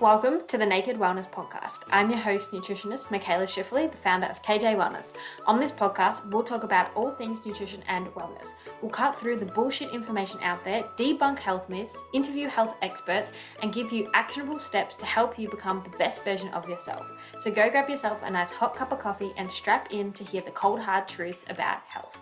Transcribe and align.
Welcome 0.00 0.46
to 0.46 0.56
the 0.56 0.64
Naked 0.64 0.96
Wellness 0.96 1.28
Podcast. 1.28 1.80
I'm 1.90 2.08
your 2.08 2.20
host, 2.20 2.52
nutritionist 2.52 3.08
Mikaela 3.08 3.48
Schifferly, 3.48 3.90
the 3.90 3.96
founder 3.96 4.28
of 4.28 4.40
KJ 4.44 4.76
Wellness. 4.76 5.06
On 5.44 5.58
this 5.58 5.72
podcast, 5.72 6.24
we'll 6.30 6.44
talk 6.44 6.62
about 6.62 6.94
all 6.94 7.10
things 7.10 7.44
nutrition 7.44 7.82
and 7.88 8.06
wellness. 8.14 8.46
We'll 8.80 8.92
cut 8.92 9.18
through 9.18 9.40
the 9.40 9.46
bullshit 9.46 9.92
information 9.92 10.38
out 10.40 10.64
there, 10.64 10.84
debunk 10.96 11.40
health 11.40 11.68
myths, 11.68 11.96
interview 12.14 12.46
health 12.46 12.76
experts, 12.80 13.32
and 13.60 13.74
give 13.74 13.90
you 13.92 14.08
actionable 14.14 14.60
steps 14.60 14.94
to 14.94 15.04
help 15.04 15.36
you 15.36 15.50
become 15.50 15.82
the 15.82 15.98
best 15.98 16.22
version 16.22 16.46
of 16.50 16.68
yourself. 16.68 17.04
So 17.40 17.50
go 17.50 17.68
grab 17.68 17.90
yourself 17.90 18.20
a 18.22 18.30
nice 18.30 18.52
hot 18.52 18.76
cup 18.76 18.92
of 18.92 19.00
coffee 19.00 19.32
and 19.36 19.50
strap 19.50 19.92
in 19.92 20.12
to 20.12 20.22
hear 20.22 20.42
the 20.42 20.52
cold, 20.52 20.78
hard 20.78 21.08
truths 21.08 21.44
about 21.48 21.80
health. 21.88 22.16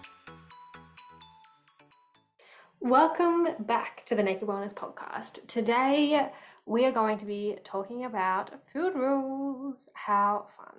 Welcome 2.81 3.49
back 3.67 4.07
to 4.07 4.15
the 4.15 4.23
Naked 4.23 4.49
Wellness 4.49 4.73
Podcast. 4.73 5.47
Today, 5.47 6.31
we 6.67 6.85
are 6.85 6.93
going 6.93 7.17
to 7.19 7.25
be 7.25 7.57
talking 7.65 8.05
about 8.05 8.51
food 8.73 8.95
rules. 8.95 9.89
How 9.95 10.47
fun. 10.57 10.75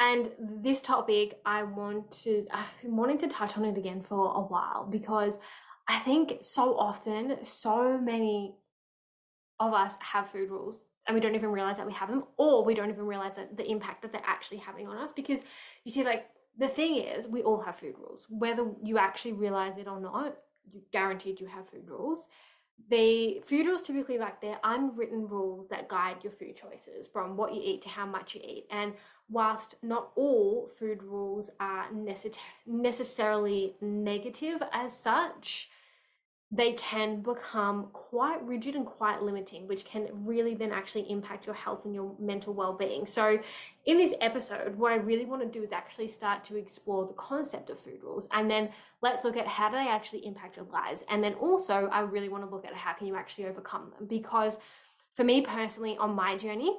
And 0.00 0.30
this 0.62 0.80
topic, 0.80 1.40
I 1.44 1.62
want 1.64 2.10
to, 2.22 2.46
I've 2.52 2.66
been 2.82 2.96
wanting 2.96 3.18
to 3.18 3.28
touch 3.28 3.56
on 3.56 3.64
it 3.64 3.76
again 3.76 4.02
for 4.02 4.34
a 4.36 4.40
while 4.40 4.86
because 4.90 5.38
I 5.88 5.98
think 5.98 6.38
so 6.40 6.76
often, 6.78 7.38
so 7.44 7.98
many 7.98 8.54
of 9.60 9.72
us 9.72 9.94
have 10.00 10.30
food 10.30 10.50
rules 10.50 10.80
and 11.06 11.14
we 11.14 11.20
don't 11.20 11.34
even 11.34 11.50
realize 11.50 11.76
that 11.76 11.86
we 11.86 11.92
have 11.92 12.08
them, 12.08 12.24
or 12.38 12.64
we 12.64 12.74
don't 12.74 12.88
even 12.88 13.04
realize 13.04 13.36
that 13.36 13.56
the 13.56 13.70
impact 13.70 14.02
that 14.02 14.10
they're 14.12 14.22
actually 14.24 14.56
having 14.56 14.86
on 14.86 14.96
us. 14.96 15.10
Because 15.14 15.40
you 15.84 15.92
see, 15.92 16.02
like, 16.02 16.26
the 16.58 16.68
thing 16.68 16.96
is, 16.96 17.28
we 17.28 17.42
all 17.42 17.60
have 17.60 17.76
food 17.76 17.94
rules, 17.98 18.24
whether 18.30 18.66
you 18.82 18.96
actually 18.96 19.34
realize 19.34 19.76
it 19.76 19.86
or 19.86 20.00
not, 20.00 20.36
you 20.72 20.80
guaranteed 20.92 21.40
you 21.40 21.46
have 21.46 21.68
food 21.68 21.86
rules 21.86 22.26
they 22.90 23.40
food 23.46 23.66
rules 23.66 23.82
typically 23.82 24.18
like 24.18 24.40
they're 24.40 24.60
unwritten 24.62 25.26
rules 25.26 25.68
that 25.70 25.88
guide 25.88 26.16
your 26.22 26.32
food 26.32 26.56
choices 26.56 27.08
from 27.08 27.36
what 27.36 27.54
you 27.54 27.60
eat 27.62 27.82
to 27.82 27.88
how 27.88 28.06
much 28.06 28.34
you 28.34 28.40
eat. 28.44 28.66
And 28.70 28.92
whilst 29.30 29.76
not 29.82 30.10
all 30.16 30.68
food 30.78 31.02
rules 31.02 31.50
are 31.60 31.86
necess- 31.92 32.36
necessarily 32.66 33.76
negative 33.80 34.62
as 34.72 34.96
such 34.96 35.70
they 36.54 36.72
can 36.74 37.20
become 37.20 37.88
quite 37.92 38.40
rigid 38.46 38.76
and 38.76 38.86
quite 38.86 39.22
limiting, 39.22 39.66
which 39.66 39.84
can 39.84 40.08
really 40.12 40.54
then 40.54 40.70
actually 40.70 41.10
impact 41.10 41.46
your 41.46 41.54
health 41.54 41.84
and 41.84 41.92
your 41.92 42.14
mental 42.20 42.54
well 42.54 42.72
being. 42.72 43.06
So, 43.06 43.38
in 43.86 43.98
this 43.98 44.14
episode, 44.20 44.76
what 44.76 44.92
I 44.92 44.96
really 44.96 45.24
want 45.24 45.42
to 45.42 45.48
do 45.48 45.64
is 45.64 45.72
actually 45.72 46.08
start 46.08 46.44
to 46.44 46.56
explore 46.56 47.06
the 47.06 47.14
concept 47.14 47.70
of 47.70 47.80
food 47.80 48.00
rules 48.02 48.28
and 48.30 48.48
then 48.48 48.68
let's 49.02 49.24
look 49.24 49.36
at 49.36 49.48
how 49.48 49.68
do 49.68 49.76
they 49.76 49.88
actually 49.88 50.24
impact 50.24 50.56
your 50.56 50.66
lives. 50.66 51.02
And 51.10 51.24
then 51.24 51.34
also, 51.34 51.88
I 51.90 52.00
really 52.00 52.28
want 52.28 52.44
to 52.44 52.54
look 52.54 52.64
at 52.64 52.74
how 52.74 52.92
can 52.92 53.08
you 53.08 53.16
actually 53.16 53.46
overcome 53.46 53.90
them 53.98 54.06
because 54.06 54.56
for 55.14 55.24
me 55.24 55.42
personally, 55.42 55.96
on 55.98 56.14
my 56.14 56.36
journey, 56.36 56.78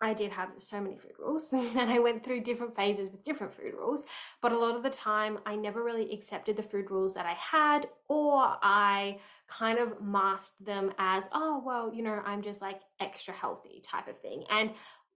I 0.00 0.12
did 0.12 0.30
have 0.32 0.50
so 0.58 0.80
many 0.80 0.98
food 0.98 1.12
rules 1.18 1.48
and 1.52 1.90
I 1.90 1.98
went 1.98 2.22
through 2.22 2.42
different 2.42 2.76
phases 2.76 3.10
with 3.10 3.24
different 3.24 3.54
food 3.54 3.74
rules. 3.74 4.02
But 4.42 4.52
a 4.52 4.58
lot 4.58 4.76
of 4.76 4.82
the 4.82 4.90
time, 4.90 5.38
I 5.46 5.56
never 5.56 5.82
really 5.82 6.12
accepted 6.12 6.56
the 6.56 6.62
food 6.62 6.90
rules 6.90 7.14
that 7.14 7.26
I 7.26 7.34
had, 7.34 7.88
or 8.08 8.56
I 8.62 9.18
kind 9.48 9.78
of 9.78 10.00
masked 10.02 10.64
them 10.64 10.92
as, 10.98 11.24
oh, 11.32 11.62
well, 11.64 11.92
you 11.92 12.02
know, 12.02 12.20
I'm 12.24 12.42
just 12.42 12.60
like 12.60 12.80
extra 13.00 13.32
healthy 13.32 13.82
type 13.84 14.08
of 14.08 14.20
thing. 14.20 14.44
And 14.50 14.72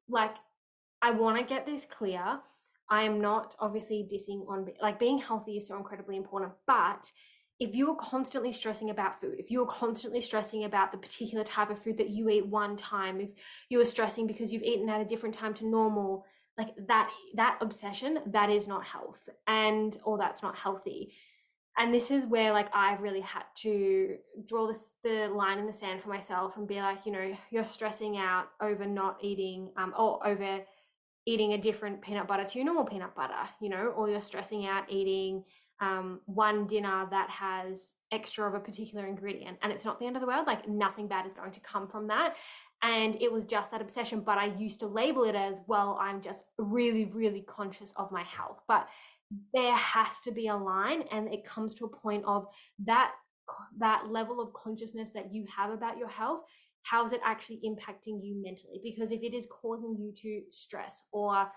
like, 0.08 0.34
I 1.02 1.10
want 1.10 1.38
to 1.38 1.44
get 1.44 1.66
this 1.66 1.84
clear. 1.84 2.40
I 2.88 3.02
am 3.02 3.20
not 3.20 3.54
obviously 3.60 4.08
dissing 4.10 4.48
on 4.48 4.66
like 4.82 4.98
being 4.98 5.18
healthy 5.18 5.56
is 5.58 5.68
so 5.68 5.76
incredibly 5.76 6.16
important, 6.16 6.52
but 6.66 7.10
if 7.60 7.74
you 7.74 7.90
are 7.90 7.96
constantly 7.96 8.52
stressing 8.52 8.88
about 8.88 9.20
food, 9.20 9.36
if 9.38 9.50
you 9.50 9.62
are 9.62 9.66
constantly 9.66 10.22
stressing 10.22 10.64
about 10.64 10.90
the 10.90 10.98
particular 10.98 11.44
type 11.44 11.70
of 11.70 11.78
food 11.78 11.98
that 11.98 12.08
you 12.08 12.30
eat 12.30 12.46
one 12.46 12.74
time, 12.74 13.20
if 13.20 13.28
you 13.68 13.78
are 13.80 13.84
stressing 13.84 14.26
because 14.26 14.50
you've 14.50 14.62
eaten 14.62 14.88
at 14.88 15.02
a 15.02 15.04
different 15.04 15.36
time 15.36 15.52
to 15.54 15.66
normal, 15.66 16.24
like 16.56 16.74
that 16.88 17.10
that 17.36 17.58
obsession, 17.60 18.20
that 18.26 18.48
is 18.48 18.66
not 18.66 18.84
health 18.84 19.28
and 19.46 19.98
or 20.04 20.16
that's 20.16 20.42
not 20.42 20.56
healthy. 20.56 21.12
And 21.76 21.94
this 21.94 22.10
is 22.10 22.24
where 22.24 22.52
like 22.52 22.68
I've 22.74 23.02
really 23.02 23.20
had 23.20 23.44
to 23.58 24.16
draw 24.48 24.66
this 24.66 24.94
the 25.04 25.28
line 25.28 25.58
in 25.58 25.66
the 25.66 25.72
sand 25.72 26.00
for 26.00 26.08
myself 26.08 26.56
and 26.56 26.66
be 26.66 26.80
like, 26.80 27.04
you 27.04 27.12
know, 27.12 27.36
you're 27.50 27.66
stressing 27.66 28.16
out 28.16 28.46
over 28.62 28.86
not 28.86 29.18
eating 29.22 29.70
um 29.76 29.92
or 29.98 30.26
over 30.26 30.60
eating 31.26 31.52
a 31.52 31.58
different 31.58 32.00
peanut 32.00 32.26
butter 32.26 32.44
to 32.44 32.58
your 32.58 32.64
normal 32.64 32.86
peanut 32.86 33.14
butter, 33.14 33.48
you 33.60 33.68
know, 33.68 33.92
or 33.94 34.08
you're 34.08 34.20
stressing 34.20 34.66
out 34.66 34.90
eating 34.90 35.44
um, 35.80 36.20
one 36.26 36.66
dinner 36.66 37.06
that 37.10 37.30
has 37.30 37.92
extra 38.12 38.46
of 38.46 38.54
a 38.54 38.60
particular 38.60 39.06
ingredient 39.06 39.56
and 39.62 39.72
it's 39.72 39.84
not 39.84 39.98
the 40.00 40.06
end 40.06 40.16
of 40.16 40.20
the 40.20 40.26
world 40.26 40.46
like 40.46 40.68
nothing 40.68 41.06
bad 41.06 41.26
is 41.26 41.32
going 41.32 41.52
to 41.52 41.60
come 41.60 41.88
from 41.88 42.06
that. 42.08 42.34
And 42.82 43.20
it 43.20 43.30
was 43.30 43.44
just 43.44 43.70
that 43.70 43.80
obsession 43.80 44.20
but 44.20 44.38
i 44.38 44.46
used 44.46 44.80
to 44.80 44.86
label 44.86 45.24
it 45.24 45.34
as 45.34 45.56
well 45.66 45.98
i'm 46.00 46.22
just 46.22 46.44
really 46.56 47.04
really 47.04 47.42
conscious 47.42 47.92
of 47.96 48.10
my 48.10 48.22
health. 48.22 48.60
But 48.66 48.88
there 49.54 49.76
has 49.76 50.18
to 50.24 50.32
be 50.32 50.48
a 50.48 50.56
line 50.56 51.04
and 51.12 51.32
it 51.32 51.44
comes 51.44 51.74
to 51.74 51.84
a 51.84 51.88
point 51.88 52.24
of 52.26 52.46
that 52.84 53.12
that 53.78 54.06
level 54.10 54.40
of 54.40 54.52
consciousness 54.52 55.10
that 55.12 55.32
you 55.32 55.44
have 55.56 55.70
about 55.70 55.98
your 55.98 56.08
health 56.08 56.42
how 56.82 57.04
is 57.04 57.12
it 57.12 57.20
actually 57.24 57.60
impacting 57.64 58.22
you 58.22 58.40
mentally? 58.42 58.80
Because 58.82 59.10
if 59.10 59.22
it 59.22 59.34
is 59.34 59.46
causing 59.50 59.96
you 59.98 60.12
to 60.22 60.42
stress 60.50 61.02
or 61.12 61.50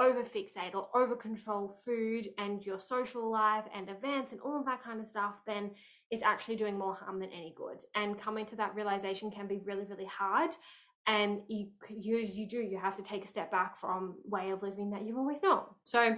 over 0.00 0.22
fixate 0.22 0.74
or 0.74 0.88
over 0.94 1.16
control 1.16 1.76
food 1.84 2.28
and 2.38 2.64
your 2.64 2.78
social 2.78 3.30
life 3.30 3.64
and 3.74 3.88
events 3.88 4.32
and 4.32 4.40
all 4.40 4.58
of 4.58 4.64
that 4.64 4.82
kind 4.82 5.00
of 5.00 5.08
stuff, 5.08 5.34
then 5.46 5.70
it's 6.10 6.22
actually 6.22 6.56
doing 6.56 6.78
more 6.78 6.94
harm 6.94 7.18
than 7.18 7.30
any 7.30 7.52
good. 7.56 7.82
And 7.94 8.18
coming 8.18 8.46
to 8.46 8.56
that 8.56 8.74
realization 8.74 9.30
can 9.30 9.46
be 9.46 9.58
really, 9.64 9.84
really 9.84 10.06
hard. 10.06 10.50
And 11.06 11.40
you, 11.48 11.68
you, 11.88 12.18
you 12.18 12.46
do, 12.46 12.58
you 12.58 12.78
have 12.78 12.96
to 12.96 13.02
take 13.02 13.24
a 13.24 13.28
step 13.28 13.50
back 13.50 13.76
from 13.76 14.16
way 14.24 14.50
of 14.50 14.62
living 14.62 14.90
that 14.90 15.04
you've 15.04 15.16
always 15.16 15.42
known. 15.42 15.62
So 15.84 16.16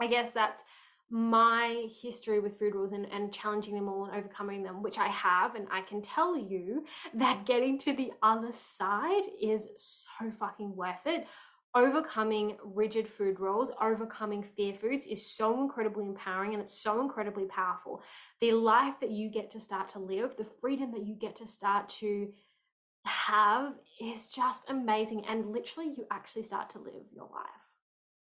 I 0.00 0.06
guess 0.06 0.30
that's 0.30 0.62
my 1.10 1.86
history 2.00 2.40
with 2.40 2.58
food 2.58 2.74
rules 2.74 2.92
and, 2.92 3.06
and 3.12 3.32
challenging 3.32 3.74
them 3.74 3.88
all 3.88 4.06
and 4.06 4.16
overcoming 4.16 4.62
them, 4.62 4.82
which 4.82 4.98
I 4.98 5.08
have. 5.08 5.54
And 5.54 5.66
I 5.70 5.82
can 5.82 6.00
tell 6.00 6.36
you 6.38 6.84
that 7.14 7.44
getting 7.44 7.78
to 7.80 7.94
the 7.94 8.12
other 8.22 8.50
side 8.52 9.24
is 9.40 9.66
so 9.76 10.30
fucking 10.30 10.74
worth 10.74 11.06
it 11.06 11.26
overcoming 11.74 12.56
rigid 12.62 13.08
food 13.08 13.40
rules, 13.40 13.70
overcoming 13.80 14.44
fear 14.56 14.74
foods 14.74 15.06
is 15.06 15.28
so 15.28 15.60
incredibly 15.60 16.04
empowering 16.04 16.54
and 16.54 16.62
it's 16.62 16.78
so 16.78 17.00
incredibly 17.00 17.44
powerful. 17.46 18.02
The 18.40 18.52
life 18.52 18.94
that 19.00 19.10
you 19.10 19.28
get 19.28 19.50
to 19.52 19.60
start 19.60 19.88
to 19.90 19.98
live, 19.98 20.36
the 20.36 20.46
freedom 20.60 20.92
that 20.92 21.04
you 21.04 21.14
get 21.14 21.36
to 21.36 21.46
start 21.46 21.88
to 22.00 22.28
have 23.04 23.74
is 24.00 24.28
just 24.28 24.62
amazing. 24.68 25.24
And 25.28 25.52
literally, 25.52 25.90
you 25.96 26.06
actually 26.10 26.44
start 26.44 26.70
to 26.70 26.78
live 26.78 27.02
your 27.12 27.28
life 27.32 27.50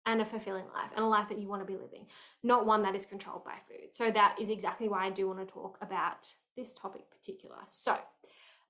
and 0.07 0.21
a 0.21 0.25
fulfilling 0.25 0.67
life 0.75 0.91
and 0.95 1.05
a 1.05 1.09
life 1.09 1.29
that 1.29 1.39
you 1.39 1.49
want 1.49 1.63
to 1.63 1.67
be 1.67 1.79
living, 1.79 2.07
not 2.43 2.67
one 2.67 2.83
that 2.83 2.95
is 2.95 3.05
controlled 3.05 3.45
by 3.45 3.57
food. 3.69 3.89
So, 3.93 4.11
that 4.11 4.37
is 4.41 4.49
exactly 4.49 4.89
why 4.89 5.07
I 5.07 5.11
do 5.11 5.27
want 5.27 5.41
to 5.41 5.53
talk 5.53 5.77
about 5.83 6.33
this 6.57 6.73
topic 6.73 7.03
particular. 7.11 7.57
So, 7.69 7.97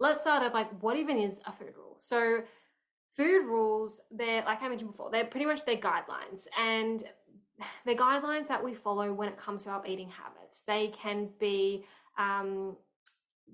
let's 0.01 0.23
start 0.23 0.43
off 0.43 0.55
like, 0.55 0.71
what 0.83 0.97
even 0.97 1.19
is 1.19 1.39
a 1.47 1.53
food 1.53 1.75
rule? 1.77 1.99
So, 2.01 2.41
food 3.17 3.47
rules, 3.47 4.01
they're 4.11 4.45
like 4.45 4.63
I 4.63 4.69
mentioned 4.69 4.91
before, 4.91 5.11
they're 5.11 5.25
pretty 5.25 5.47
much 5.47 5.65
their 5.65 5.77
guidelines 5.77 6.47
and 6.59 7.05
the 7.87 7.95
guidelines 7.95 8.49
that 8.49 8.63
we 8.63 8.75
follow 8.75 9.13
when 9.13 9.29
it 9.29 9.39
comes 9.39 9.65
to 9.65 9.71
our 9.71 9.87
eating 9.87 10.09
habits. 10.09 10.63
They 10.67 10.89
can 10.89 11.29
be 11.39 11.85
um, 12.19 12.77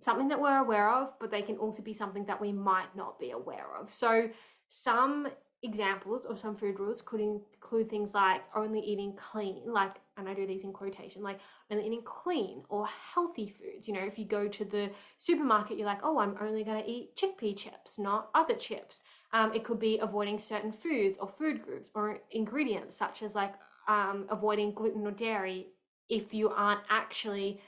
something 0.01 0.29
that 0.29 0.41
we're 0.41 0.59
aware 0.59 0.91
of, 0.91 1.19
but 1.21 1.31
they 1.31 1.43
can 1.43 1.57
also 1.57 1.83
be 1.83 1.95
something 1.95 2.25
that 2.27 2.41
we 2.41 2.53
might 2.53 2.95
not 2.95 3.19
be 3.19 3.31
aware 3.31 3.77
of. 3.81 3.93
So, 3.93 4.31
some 4.69 5.29
examples 5.63 6.25
of 6.27 6.39
some 6.39 6.57
food 6.57 6.79
rules 6.79 7.03
could 7.03 7.21
include 7.21 7.89
things 7.89 8.15
like 8.15 8.43
only 8.55 8.81
eating 8.81 9.15
clean, 9.17 9.63
like, 9.67 9.97
and 10.17 10.29
I 10.29 10.35
do 10.35 10.47
these 10.47 10.65
in 10.65 10.73
quotation, 10.73 11.23
like 11.23 11.41
only 11.71 11.87
eating 11.87 12.03
clean 12.05 12.63
or 12.69 12.87
healthy 13.15 13.49
foods. 13.49 13.89
You 13.89 13.95
know, 13.95 14.05
if 14.05 14.19
you 14.19 14.25
go 14.25 14.49
to 14.49 14.65
the 14.65 14.91
supermarket, 15.19 15.79
you're 15.79 15.87
like, 15.87 16.01
oh, 16.03 16.19
I'm 16.19 16.37
only 16.41 16.63
going 16.63 16.83
to 16.83 16.89
eat 16.89 17.17
chickpea 17.17 17.57
chips, 17.57 17.99
not 17.99 18.31
other 18.35 18.55
chips. 18.55 19.01
Um, 19.33 19.53
it 19.55 19.65
could 19.65 19.81
be 19.81 19.99
avoiding 19.99 20.39
certain 20.39 20.73
foods 20.73 21.17
or 21.21 21.29
food 21.29 21.63
groups 21.63 21.91
or 21.95 22.21
ingredients, 22.31 22.97
such 22.97 23.23
as 23.23 23.35
like 23.35 23.55
um, 23.89 24.27
avoiding 24.31 24.73
gluten 24.73 25.07
or 25.07 25.11
dairy 25.13 25.69
if 26.09 26.33
you 26.33 26.51
aren't 26.51 26.81
actually 26.89 27.61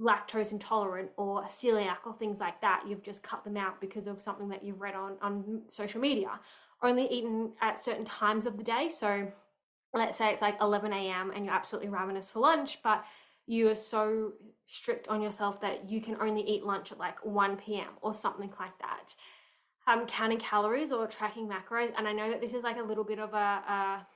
lactose 0.00 0.52
intolerant 0.52 1.10
or 1.16 1.42
celiac 1.44 1.98
or 2.06 2.14
things 2.14 2.38
like 2.38 2.60
that. 2.60 2.84
You've 2.86 3.02
just 3.02 3.22
cut 3.22 3.44
them 3.44 3.56
out 3.56 3.80
because 3.80 4.06
of 4.06 4.20
something 4.20 4.48
that 4.48 4.64
you've 4.64 4.80
read 4.80 4.94
on, 4.94 5.16
on 5.20 5.62
social 5.68 6.00
media. 6.00 6.38
Only 6.82 7.06
eaten 7.08 7.52
at 7.60 7.82
certain 7.82 8.04
times 8.04 8.46
of 8.46 8.56
the 8.56 8.62
day. 8.62 8.90
So 8.96 9.32
let's 9.92 10.16
say 10.16 10.30
it's 10.32 10.42
like 10.42 10.56
11 10.60 10.92
a.m. 10.92 11.32
and 11.34 11.44
you're 11.44 11.54
absolutely 11.54 11.88
ravenous 11.88 12.30
for 12.30 12.40
lunch, 12.40 12.78
but 12.84 13.04
you 13.46 13.68
are 13.68 13.74
so 13.74 14.32
strict 14.66 15.08
on 15.08 15.22
yourself 15.22 15.60
that 15.62 15.90
you 15.90 16.00
can 16.00 16.16
only 16.20 16.42
eat 16.42 16.64
lunch 16.64 16.92
at 16.92 16.98
like 16.98 17.24
1 17.24 17.56
p.m. 17.56 17.88
or 18.02 18.14
something 18.14 18.52
like 18.60 18.78
that. 18.78 19.14
Um, 19.86 20.06
counting 20.06 20.38
calories 20.38 20.92
or 20.92 21.06
tracking 21.06 21.48
macros. 21.48 21.92
And 21.96 22.06
I 22.06 22.12
know 22.12 22.28
that 22.28 22.42
this 22.42 22.52
is 22.52 22.62
like 22.62 22.78
a 22.78 22.82
little 22.82 23.04
bit 23.04 23.18
of 23.18 23.32
a, 23.32 23.36
a 23.36 24.06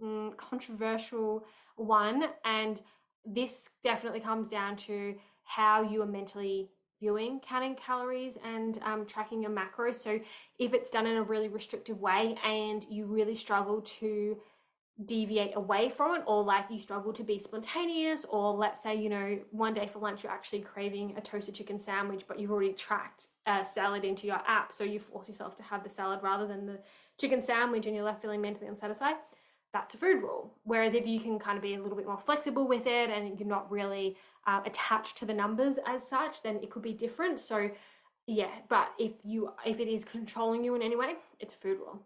mm, 0.00 0.36
controversial 0.36 1.44
one. 1.74 2.26
And 2.44 2.80
this 3.26 3.68
definitely 3.82 4.20
comes 4.20 4.48
down 4.48 4.76
to 4.76 5.16
how 5.44 5.82
you 5.82 6.02
are 6.02 6.06
mentally 6.06 6.70
viewing 7.00 7.40
counting 7.40 7.74
calories 7.74 8.38
and 8.44 8.78
um, 8.82 9.06
tracking 9.06 9.42
your 9.42 9.50
macros. 9.50 9.96
So 9.96 10.18
if 10.58 10.72
it's 10.72 10.90
done 10.90 11.06
in 11.06 11.16
a 11.16 11.22
really 11.22 11.48
restrictive 11.48 12.00
way 12.00 12.36
and 12.44 12.86
you 12.88 13.04
really 13.04 13.34
struggle 13.34 13.82
to 14.00 14.38
deviate 15.04 15.54
away 15.56 15.90
from 15.90 16.16
it 16.16 16.22
or 16.26 16.42
like 16.42 16.64
you 16.70 16.78
struggle 16.78 17.12
to 17.12 17.22
be 17.22 17.38
spontaneous 17.38 18.24
or 18.30 18.54
let's 18.54 18.82
say 18.82 18.94
you 18.94 19.10
know 19.10 19.38
one 19.50 19.74
day 19.74 19.86
for 19.86 19.98
lunch 19.98 20.22
you're 20.22 20.32
actually 20.32 20.60
craving 20.60 21.12
a 21.18 21.20
toasted 21.20 21.54
chicken 21.54 21.78
sandwich 21.78 22.24
but 22.26 22.40
you've 22.40 22.50
already 22.50 22.72
tracked 22.72 23.26
a 23.44 23.62
salad 23.62 24.06
into 24.06 24.26
your 24.26 24.40
app 24.46 24.72
so 24.72 24.84
you 24.84 24.98
force 24.98 25.28
yourself 25.28 25.54
to 25.54 25.62
have 25.62 25.84
the 25.84 25.90
salad 25.90 26.18
rather 26.22 26.46
than 26.46 26.64
the 26.64 26.78
chicken 27.18 27.42
sandwich 27.42 27.84
and 27.84 27.94
you're 27.94 28.06
left 28.06 28.22
feeling 28.22 28.40
mentally 28.40 28.66
unsatisfied 28.68 29.16
that's 29.76 29.94
a 29.94 29.98
food 29.98 30.22
rule 30.22 30.52
whereas 30.64 30.94
if 30.94 31.06
you 31.06 31.20
can 31.20 31.38
kind 31.38 31.56
of 31.56 31.62
be 31.62 31.74
a 31.74 31.82
little 31.82 31.96
bit 31.96 32.06
more 32.06 32.20
flexible 32.24 32.66
with 32.66 32.86
it 32.86 33.10
and 33.10 33.38
you're 33.38 33.48
not 33.48 33.70
really 33.70 34.16
uh, 34.46 34.60
attached 34.64 35.16
to 35.18 35.26
the 35.26 35.34
numbers 35.34 35.76
as 35.86 36.06
such 36.06 36.42
then 36.42 36.56
it 36.62 36.70
could 36.70 36.82
be 36.82 36.92
different 36.92 37.38
so 37.38 37.70
yeah 38.26 38.50
but 38.68 38.88
if 38.98 39.12
you 39.22 39.52
if 39.64 39.78
it 39.78 39.88
is 39.88 40.04
controlling 40.04 40.64
you 40.64 40.74
in 40.74 40.82
any 40.82 40.96
way 40.96 41.14
it's 41.40 41.52
food 41.52 41.78
rule 41.78 42.00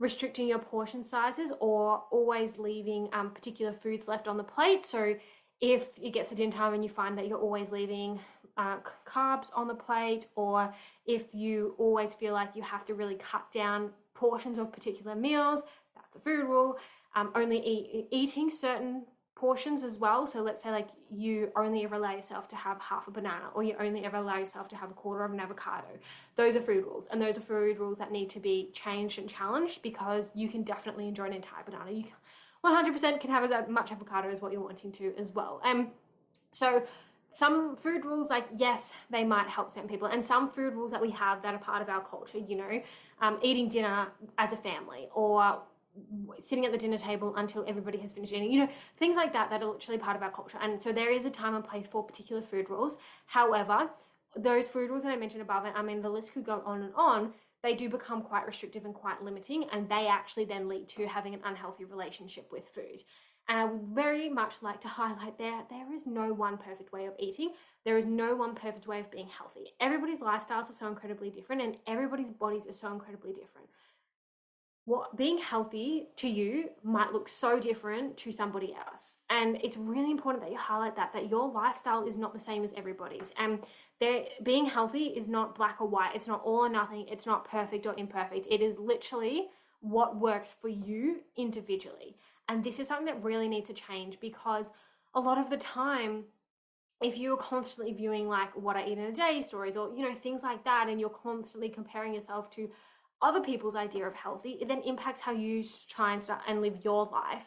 restricting 0.00 0.48
your 0.48 0.58
portion 0.58 1.04
sizes 1.04 1.52
or 1.60 2.02
always 2.10 2.56
leaving 2.58 3.08
um, 3.12 3.30
particular 3.30 3.72
foods 3.72 4.08
left 4.08 4.26
on 4.26 4.36
the 4.36 4.42
plate. 4.42 4.84
So 4.84 5.14
if 5.60 5.88
it 6.02 6.14
gets 6.14 6.30
to 6.30 6.34
dinner 6.34 6.52
time 6.52 6.74
and 6.74 6.82
you 6.82 6.88
find 6.88 7.16
that 7.18 7.28
you're 7.28 7.38
always 7.38 7.70
leaving 7.70 8.18
uh, 8.56 8.78
carbs 9.06 9.48
on 9.54 9.68
the 9.68 9.74
plate, 9.74 10.26
or 10.34 10.74
if 11.06 11.34
you 11.34 11.74
always 11.78 12.14
feel 12.14 12.32
like 12.32 12.56
you 12.56 12.62
have 12.62 12.84
to 12.86 12.94
really 12.94 13.14
cut 13.14 13.52
down 13.52 13.90
portions 14.14 14.58
of 14.58 14.72
particular 14.72 15.14
meals, 15.14 15.60
that's 15.94 16.16
a 16.16 16.18
food 16.18 16.46
rule. 16.46 16.78
Um, 17.14 17.32
only 17.34 17.58
eat, 17.58 18.06
eating 18.10 18.50
certain 18.50 19.04
portions 19.40 19.82
as 19.82 19.96
well. 19.96 20.26
So 20.26 20.42
let's 20.42 20.62
say 20.62 20.70
like 20.70 20.88
you 21.10 21.50
only 21.56 21.82
ever 21.82 21.94
allow 21.94 22.14
yourself 22.14 22.46
to 22.48 22.56
have 22.56 22.78
half 22.78 23.08
a 23.08 23.10
banana 23.10 23.46
or 23.54 23.62
you 23.62 23.74
only 23.80 24.04
ever 24.04 24.18
allow 24.18 24.36
yourself 24.36 24.68
to 24.68 24.76
have 24.76 24.90
a 24.90 24.94
quarter 24.94 25.24
of 25.24 25.32
an 25.32 25.40
avocado. 25.40 25.88
Those 26.36 26.56
are 26.56 26.60
food 26.60 26.84
rules 26.84 27.06
and 27.10 27.20
those 27.20 27.38
are 27.38 27.40
food 27.40 27.78
rules 27.78 27.96
that 27.98 28.12
need 28.12 28.28
to 28.30 28.38
be 28.38 28.70
changed 28.74 29.18
and 29.18 29.28
challenged 29.28 29.82
because 29.82 30.26
you 30.34 30.48
can 30.48 30.62
definitely 30.62 31.08
enjoy 31.08 31.24
an 31.24 31.32
entire 31.32 31.64
banana. 31.64 31.90
You 31.90 32.04
100% 32.62 33.20
can 33.20 33.30
have 33.30 33.50
as 33.50 33.68
much 33.68 33.90
avocado 33.90 34.30
as 34.30 34.42
what 34.42 34.52
you're 34.52 34.60
wanting 34.60 34.92
to 34.92 35.14
as 35.18 35.32
well. 35.32 35.62
Um, 35.64 35.92
so 36.52 36.82
some 37.30 37.76
food 37.76 38.04
rules 38.04 38.28
like 38.28 38.46
yes 38.58 38.92
they 39.08 39.22
might 39.22 39.48
help 39.48 39.72
certain 39.72 39.88
people 39.88 40.08
and 40.08 40.24
some 40.24 40.50
food 40.50 40.74
rules 40.74 40.90
that 40.90 41.00
we 41.00 41.12
have 41.12 41.40
that 41.42 41.54
are 41.54 41.58
part 41.58 41.80
of 41.80 41.88
our 41.88 42.04
culture 42.04 42.38
you 42.38 42.56
know 42.56 42.82
um, 43.22 43.38
eating 43.40 43.68
dinner 43.68 44.08
as 44.36 44.52
a 44.52 44.56
family 44.56 45.08
or 45.14 45.62
sitting 46.40 46.64
at 46.64 46.72
the 46.72 46.78
dinner 46.78 46.98
table 46.98 47.34
until 47.36 47.64
everybody 47.66 47.98
has 47.98 48.12
finished 48.12 48.32
eating, 48.32 48.52
you 48.52 48.60
know, 48.60 48.68
things 48.98 49.16
like 49.16 49.32
that 49.32 49.50
that 49.50 49.62
are 49.62 49.70
literally 49.70 49.98
part 49.98 50.16
of 50.16 50.22
our 50.22 50.30
culture. 50.30 50.58
And 50.60 50.82
so 50.82 50.92
there 50.92 51.12
is 51.12 51.24
a 51.24 51.30
time 51.30 51.54
and 51.54 51.64
place 51.64 51.86
for 51.90 52.02
particular 52.02 52.42
food 52.42 52.70
rules. 52.70 52.96
However, 53.26 53.90
those 54.36 54.68
food 54.68 54.90
rules 54.90 55.02
that 55.02 55.12
I 55.12 55.16
mentioned 55.16 55.42
above, 55.42 55.64
I 55.74 55.82
mean, 55.82 56.02
the 56.02 56.10
list 56.10 56.32
could 56.32 56.44
go 56.44 56.62
on 56.64 56.82
and 56.82 56.94
on, 56.94 57.32
they 57.62 57.74
do 57.74 57.88
become 57.88 58.22
quite 58.22 58.46
restrictive 58.46 58.84
and 58.84 58.94
quite 58.94 59.22
limiting, 59.22 59.64
and 59.72 59.88
they 59.88 60.06
actually 60.06 60.44
then 60.44 60.68
lead 60.68 60.88
to 60.90 61.06
having 61.06 61.34
an 61.34 61.40
unhealthy 61.44 61.84
relationship 61.84 62.50
with 62.50 62.68
food. 62.68 63.02
And 63.48 63.58
I 63.58 63.64
would 63.64 63.82
very 63.82 64.28
much 64.28 64.62
like 64.62 64.80
to 64.82 64.88
highlight 65.00 65.36
there 65.36 65.62
there 65.68 65.92
is 65.92 66.06
no 66.06 66.32
one 66.32 66.56
perfect 66.56 66.92
way 66.92 67.06
of 67.06 67.14
eating. 67.18 67.52
There 67.84 67.98
is 67.98 68.06
no 68.06 68.36
one 68.36 68.54
perfect 68.54 68.86
way 68.86 69.00
of 69.00 69.10
being 69.10 69.28
healthy. 69.28 69.72
Everybody's 69.80 70.20
lifestyles 70.20 70.70
are 70.70 70.74
so 70.78 70.86
incredibly 70.86 71.30
different, 71.30 71.62
and 71.62 71.76
everybody's 71.86 72.30
bodies 72.30 72.66
are 72.66 72.72
so 72.72 72.92
incredibly 72.92 73.32
different 73.32 73.68
what 74.90 75.16
being 75.16 75.38
healthy 75.38 76.08
to 76.16 76.28
you 76.28 76.68
might 76.82 77.12
look 77.12 77.28
so 77.28 77.60
different 77.60 78.16
to 78.16 78.32
somebody 78.32 78.74
else. 78.74 79.18
And 79.30 79.56
it's 79.62 79.76
really 79.76 80.10
important 80.10 80.42
that 80.42 80.50
you 80.50 80.58
highlight 80.58 80.96
that 80.96 81.12
that 81.12 81.30
your 81.30 81.48
lifestyle 81.48 82.08
is 82.08 82.16
not 82.16 82.34
the 82.34 82.40
same 82.40 82.64
as 82.64 82.72
everybody's. 82.76 83.30
And 83.38 83.60
there 84.00 84.24
being 84.42 84.66
healthy 84.66 85.04
is 85.04 85.28
not 85.28 85.54
black 85.54 85.76
or 85.80 85.86
white. 85.86 86.16
It's 86.16 86.26
not 86.26 86.42
all 86.42 86.66
or 86.66 86.68
nothing. 86.68 87.06
It's 87.06 87.24
not 87.24 87.48
perfect 87.48 87.86
or 87.86 87.94
imperfect. 87.96 88.48
It 88.50 88.60
is 88.60 88.80
literally 88.80 89.46
what 89.78 90.18
works 90.18 90.56
for 90.60 90.68
you 90.68 91.20
individually. 91.36 92.16
And 92.48 92.64
this 92.64 92.80
is 92.80 92.88
something 92.88 93.06
that 93.06 93.22
really 93.22 93.46
needs 93.46 93.68
to 93.68 93.74
change 93.74 94.18
because 94.18 94.66
a 95.14 95.20
lot 95.20 95.38
of 95.38 95.50
the 95.50 95.56
time 95.56 96.24
if 97.00 97.16
you're 97.16 97.36
constantly 97.36 97.92
viewing 97.92 98.28
like 98.28 98.50
what 98.54 98.76
I 98.76 98.86
eat 98.86 98.98
in 98.98 99.04
a 99.04 99.12
day 99.12 99.42
stories 99.46 99.76
or 99.76 99.94
you 99.96 100.02
know 100.02 100.14
things 100.16 100.42
like 100.42 100.64
that 100.64 100.88
and 100.88 101.00
you're 101.00 101.08
constantly 101.08 101.68
comparing 101.68 102.12
yourself 102.12 102.50
to 102.56 102.68
other 103.22 103.40
people's 103.40 103.76
idea 103.76 104.06
of 104.06 104.14
healthy, 104.14 104.58
it 104.60 104.68
then 104.68 104.80
impacts 104.80 105.20
how 105.20 105.32
you 105.32 105.64
try 105.88 106.12
and 106.12 106.22
start 106.22 106.40
and 106.48 106.60
live 106.60 106.78
your 106.84 107.06
life. 107.06 107.44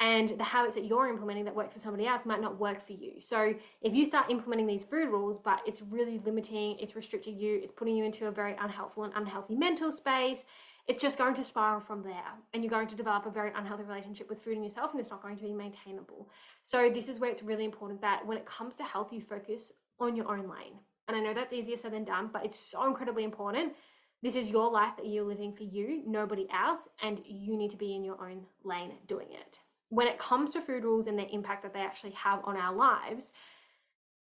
And 0.00 0.30
the 0.30 0.42
habits 0.42 0.74
that 0.74 0.84
you're 0.84 1.08
implementing 1.08 1.44
that 1.44 1.54
work 1.54 1.72
for 1.72 1.78
somebody 1.78 2.08
else 2.08 2.26
might 2.26 2.40
not 2.40 2.58
work 2.58 2.84
for 2.84 2.92
you. 2.92 3.20
So 3.20 3.54
if 3.82 3.94
you 3.94 4.04
start 4.04 4.30
implementing 4.30 4.66
these 4.66 4.82
food 4.82 5.08
rules, 5.08 5.38
but 5.38 5.60
it's 5.64 5.80
really 5.80 6.20
limiting, 6.24 6.76
it's 6.80 6.96
restricting 6.96 7.38
you, 7.38 7.60
it's 7.62 7.70
putting 7.70 7.94
you 7.94 8.04
into 8.04 8.26
a 8.26 8.32
very 8.32 8.56
unhelpful 8.60 9.04
and 9.04 9.12
unhealthy 9.14 9.54
mental 9.54 9.92
space, 9.92 10.44
it's 10.88 11.00
just 11.00 11.18
going 11.18 11.34
to 11.36 11.44
spiral 11.44 11.78
from 11.78 12.02
there. 12.02 12.32
And 12.52 12.64
you're 12.64 12.70
going 12.70 12.88
to 12.88 12.96
develop 12.96 13.26
a 13.26 13.30
very 13.30 13.52
unhealthy 13.54 13.84
relationship 13.84 14.28
with 14.28 14.42
food 14.42 14.56
and 14.56 14.64
yourself, 14.64 14.90
and 14.90 14.98
it's 14.98 15.10
not 15.10 15.22
going 15.22 15.36
to 15.36 15.42
be 15.44 15.52
maintainable. 15.52 16.28
So 16.64 16.90
this 16.92 17.06
is 17.06 17.20
where 17.20 17.30
it's 17.30 17.44
really 17.44 17.64
important 17.64 18.00
that 18.00 18.26
when 18.26 18.36
it 18.36 18.44
comes 18.44 18.74
to 18.76 18.82
health, 18.82 19.12
you 19.12 19.20
focus 19.20 19.70
on 20.00 20.16
your 20.16 20.28
own 20.28 20.48
lane. 20.48 20.80
And 21.06 21.16
I 21.16 21.20
know 21.20 21.34
that's 21.34 21.52
easier 21.52 21.76
said 21.76 21.92
than 21.92 22.04
done, 22.04 22.30
but 22.32 22.44
it's 22.44 22.58
so 22.58 22.86
incredibly 22.86 23.22
important 23.22 23.74
this 24.22 24.36
is 24.36 24.50
your 24.50 24.70
life 24.70 24.92
that 24.96 25.06
you're 25.06 25.24
living 25.24 25.52
for 25.52 25.64
you, 25.64 26.02
nobody 26.06 26.46
else, 26.52 26.82
and 27.02 27.20
you 27.24 27.56
need 27.56 27.70
to 27.72 27.76
be 27.76 27.94
in 27.94 28.04
your 28.04 28.22
own 28.22 28.46
lane 28.62 28.92
doing 29.08 29.28
it. 29.32 29.58
When 29.88 30.06
it 30.06 30.18
comes 30.18 30.52
to 30.52 30.60
food 30.60 30.84
rules 30.84 31.06
and 31.06 31.18
the 31.18 31.28
impact 31.28 31.62
that 31.64 31.74
they 31.74 31.80
actually 31.80 32.12
have 32.12 32.40
on 32.44 32.56
our 32.56 32.72
lives, 32.72 33.32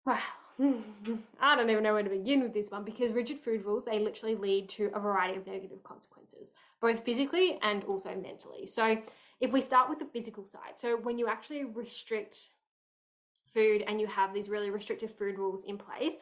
well, 0.07 0.19
I 1.41 1.57
don't 1.57 1.71
even 1.71 1.83
know 1.83 1.95
where 1.95 2.03
to 2.03 2.11
begin 2.11 2.43
with 2.43 2.55
this 2.55 2.71
one 2.71 2.85
because 2.85 3.13
rigid 3.13 3.39
food 3.39 3.65
rules, 3.65 3.85
they 3.87 3.99
literally 3.99 4.37
lead 4.37 4.69
to 4.71 4.91
a 4.95 5.01
variety 5.01 5.39
of 5.39 5.47
negative 5.47 5.83
consequences, 5.83 6.49
both 6.81 7.05
physically 7.05 7.59
and 7.63 7.83
also 7.85 8.15
mentally. 8.15 8.67
So, 8.67 8.99
if 9.41 9.53
we 9.53 9.61
start 9.61 9.89
with 9.89 9.99
the 9.99 10.05
physical 10.05 10.45
side, 10.45 10.75
so 10.77 10.99
when 10.99 11.19
you 11.19 11.27
actually 11.27 11.65
restrict 11.65 12.51
food 13.47 13.83
and 13.87 14.01
you 14.01 14.07
have 14.07 14.35
these 14.35 14.49
really 14.49 14.71
restrictive 14.71 15.17
food 15.17 15.39
rules 15.39 15.65
in 15.65 15.79
place, 15.79 16.13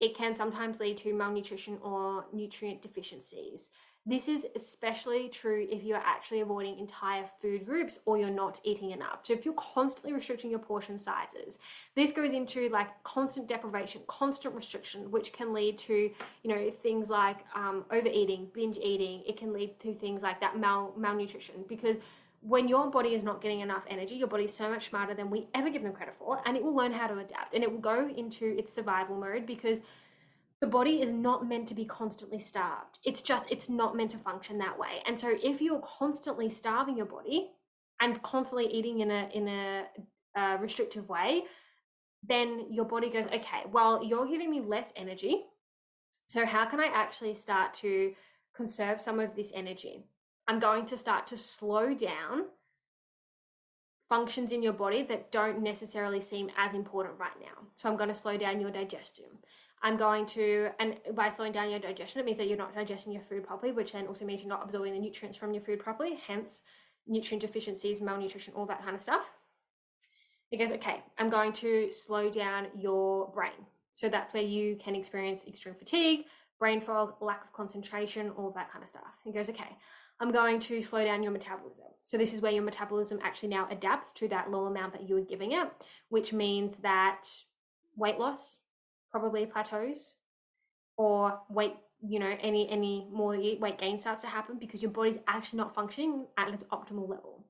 it 0.00 0.16
can 0.16 0.34
sometimes 0.34 0.80
lead 0.80 0.98
to 0.98 1.14
malnutrition 1.14 1.78
or 1.82 2.26
nutrient 2.32 2.82
deficiencies. 2.82 3.70
This 4.08 4.28
is 4.28 4.46
especially 4.54 5.28
true 5.28 5.66
if 5.68 5.82
you're 5.82 5.96
actually 5.96 6.40
avoiding 6.40 6.78
entire 6.78 7.24
food 7.42 7.66
groups 7.66 7.98
or 8.04 8.16
you're 8.16 8.30
not 8.30 8.60
eating 8.62 8.92
enough. 8.92 9.20
So 9.24 9.32
if 9.32 9.44
you're 9.44 9.54
constantly 9.54 10.12
restricting 10.12 10.48
your 10.48 10.60
portion 10.60 10.96
sizes, 10.96 11.58
this 11.96 12.12
goes 12.12 12.32
into 12.32 12.68
like 12.68 13.02
constant 13.02 13.48
deprivation, 13.48 14.02
constant 14.06 14.54
restriction, 14.54 15.10
which 15.10 15.32
can 15.32 15.52
lead 15.52 15.76
to, 15.78 15.94
you 15.94 16.54
know, 16.54 16.70
things 16.70 17.08
like 17.08 17.38
um, 17.56 17.84
overeating, 17.90 18.46
binge 18.54 18.76
eating. 18.76 19.24
It 19.26 19.36
can 19.36 19.52
lead 19.52 19.80
to 19.80 19.92
things 19.92 20.22
like 20.22 20.40
that 20.40 20.56
mal 20.56 20.94
malnutrition 20.96 21.64
because 21.66 21.96
when 22.46 22.68
your 22.68 22.88
body 22.90 23.08
is 23.14 23.24
not 23.24 23.42
getting 23.42 23.60
enough 23.60 23.82
energy, 23.90 24.14
your 24.14 24.28
body 24.28 24.44
is 24.44 24.54
so 24.54 24.70
much 24.70 24.90
smarter 24.90 25.14
than 25.14 25.30
we 25.30 25.48
ever 25.52 25.68
give 25.68 25.82
them 25.82 25.92
credit 25.92 26.14
for, 26.16 26.40
and 26.46 26.56
it 26.56 26.62
will 26.62 26.76
learn 26.76 26.92
how 26.92 27.08
to 27.08 27.18
adapt 27.18 27.54
and 27.54 27.64
it 27.64 27.70
will 27.70 27.80
go 27.80 28.08
into 28.08 28.56
its 28.56 28.72
survival 28.72 29.16
mode 29.16 29.46
because 29.46 29.78
the 30.60 30.66
body 30.66 31.02
is 31.02 31.10
not 31.10 31.46
meant 31.46 31.66
to 31.66 31.74
be 31.74 31.84
constantly 31.84 32.38
starved. 32.38 33.00
It's 33.04 33.20
just, 33.20 33.50
it's 33.50 33.68
not 33.68 33.96
meant 33.96 34.12
to 34.12 34.18
function 34.18 34.58
that 34.58 34.78
way. 34.78 35.02
And 35.06 35.18
so 35.18 35.36
if 35.42 35.60
you're 35.60 35.82
constantly 35.98 36.48
starving 36.48 36.96
your 36.96 37.06
body 37.06 37.50
and 38.00 38.22
constantly 38.22 38.66
eating 38.72 39.00
in 39.00 39.10
a, 39.10 39.28
in 39.34 39.48
a, 39.48 39.84
a 40.36 40.58
restrictive 40.58 41.08
way, 41.08 41.42
then 42.22 42.66
your 42.70 42.84
body 42.84 43.10
goes, 43.10 43.26
okay, 43.26 43.64
well, 43.72 44.04
you're 44.04 44.26
giving 44.26 44.50
me 44.50 44.60
less 44.60 44.92
energy. 44.94 45.42
So 46.28 46.46
how 46.46 46.64
can 46.66 46.78
I 46.78 46.86
actually 46.86 47.34
start 47.34 47.74
to 47.74 48.12
conserve 48.54 49.00
some 49.00 49.18
of 49.18 49.34
this 49.34 49.50
energy? 49.52 50.04
I'm 50.48 50.60
going 50.60 50.86
to 50.86 50.98
start 50.98 51.26
to 51.28 51.36
slow 51.36 51.94
down 51.94 52.46
functions 54.08 54.52
in 54.52 54.62
your 54.62 54.72
body 54.72 55.02
that 55.02 55.32
don't 55.32 55.62
necessarily 55.62 56.20
seem 56.20 56.50
as 56.56 56.74
important 56.74 57.18
right 57.18 57.38
now. 57.40 57.66
So 57.74 57.88
I'm 57.88 57.96
going 57.96 58.08
to 58.08 58.14
slow 58.14 58.36
down 58.36 58.60
your 58.60 58.70
digestion. 58.70 59.24
I'm 59.82 59.96
going 59.96 60.26
to, 60.26 60.68
and 60.78 60.96
by 61.14 61.30
slowing 61.30 61.52
down 61.52 61.70
your 61.70 61.80
digestion, 61.80 62.20
it 62.20 62.24
means 62.24 62.38
that 62.38 62.48
you're 62.48 62.56
not 62.56 62.74
digesting 62.74 63.12
your 63.12 63.22
food 63.22 63.46
properly, 63.46 63.72
which 63.72 63.92
then 63.92 64.06
also 64.06 64.24
means 64.24 64.40
you're 64.40 64.48
not 64.48 64.64
absorbing 64.64 64.94
the 64.94 64.98
nutrients 64.98 65.36
from 65.36 65.52
your 65.52 65.62
food 65.62 65.80
properly, 65.80 66.18
hence 66.26 66.60
nutrient 67.06 67.42
deficiencies, 67.42 68.00
malnutrition, 68.00 68.54
all 68.54 68.66
that 68.66 68.82
kind 68.82 68.96
of 68.96 69.02
stuff. 69.02 69.30
It 70.50 70.58
goes, 70.58 70.70
okay, 70.70 71.02
I'm 71.18 71.28
going 71.28 71.52
to 71.54 71.90
slow 71.90 72.30
down 72.30 72.68
your 72.76 73.30
brain. 73.32 73.66
So 73.92 74.08
that's 74.08 74.32
where 74.32 74.42
you 74.42 74.76
can 74.76 74.94
experience 74.94 75.42
extreme 75.46 75.74
fatigue, 75.74 76.26
brain 76.58 76.80
fog, 76.80 77.14
lack 77.20 77.44
of 77.44 77.52
concentration, 77.52 78.30
all 78.30 78.50
that 78.52 78.72
kind 78.72 78.82
of 78.82 78.88
stuff. 78.88 79.02
It 79.24 79.34
goes, 79.34 79.48
okay, 79.48 79.76
I'm 80.20 80.32
going 80.32 80.60
to 80.60 80.82
slow 80.82 81.04
down 81.04 81.22
your 81.22 81.32
metabolism. 81.32 81.86
So 82.04 82.16
this 82.16 82.32
is 82.32 82.40
where 82.40 82.52
your 82.52 82.62
metabolism 82.62 83.18
actually 83.22 83.48
now 83.50 83.68
adapts 83.70 84.12
to 84.12 84.28
that 84.28 84.50
low 84.50 84.66
amount 84.66 84.92
that 84.92 85.08
you 85.08 85.16
were 85.16 85.20
giving 85.20 85.52
it, 85.52 85.68
which 86.08 86.32
means 86.32 86.76
that 86.82 87.24
weight 87.96 88.18
loss 88.18 88.58
probably 89.10 89.44
plateaus 89.46 90.14
or 90.96 91.40
weight, 91.50 91.74
you 92.06 92.18
know, 92.18 92.36
any 92.40 92.68
any 92.70 93.06
more 93.10 93.36
weight 93.36 93.78
gain 93.78 93.98
starts 93.98 94.22
to 94.22 94.28
happen 94.28 94.58
because 94.58 94.82
your 94.82 94.90
body's 94.90 95.18
actually 95.26 95.58
not 95.58 95.74
functioning 95.74 96.26
at 96.38 96.54
its 96.54 96.64
optimal 96.64 97.08
level. 97.08 97.44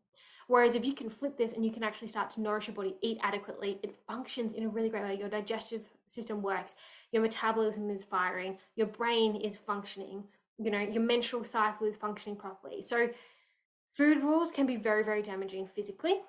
Whereas 0.49 0.75
if 0.75 0.87
you 0.87 0.95
can 0.95 1.11
flip 1.11 1.37
this 1.37 1.53
and 1.53 1.65
you 1.65 1.73
can 1.73 1.83
actually 1.83 2.09
start 2.09 2.31
to 2.33 2.41
nourish 2.41 2.69
your 2.69 2.77
body, 2.77 2.95
eat 3.03 3.19
adequately, 3.23 3.81
it 3.83 3.97
functions 4.07 4.53
in 4.55 4.63
a 4.63 4.69
really 4.69 4.89
great 4.89 5.03
way. 5.03 5.19
Your 5.19 5.29
digestive 5.29 5.83
system 6.07 6.41
works, 6.41 6.75
your 7.11 7.21
metabolism 7.21 7.91
is 7.91 8.05
firing, 8.05 8.59
your 8.77 8.87
brain 8.87 9.37
is 9.37 9.57
functioning, 9.57 10.23
you 10.59 10.71
know, 10.71 10.81
your 10.81 11.03
menstrual 11.03 11.45
cycle 11.45 11.87
is 11.87 11.97
functioning 11.97 12.37
properly. 12.37 12.83
So 12.83 13.09
food 13.93 14.23
rules 14.23 14.51
can 14.51 14.67
be 14.67 14.77
very, 14.77 15.03
very 15.03 15.23
damaging 15.23 15.69
physically. 15.75 16.21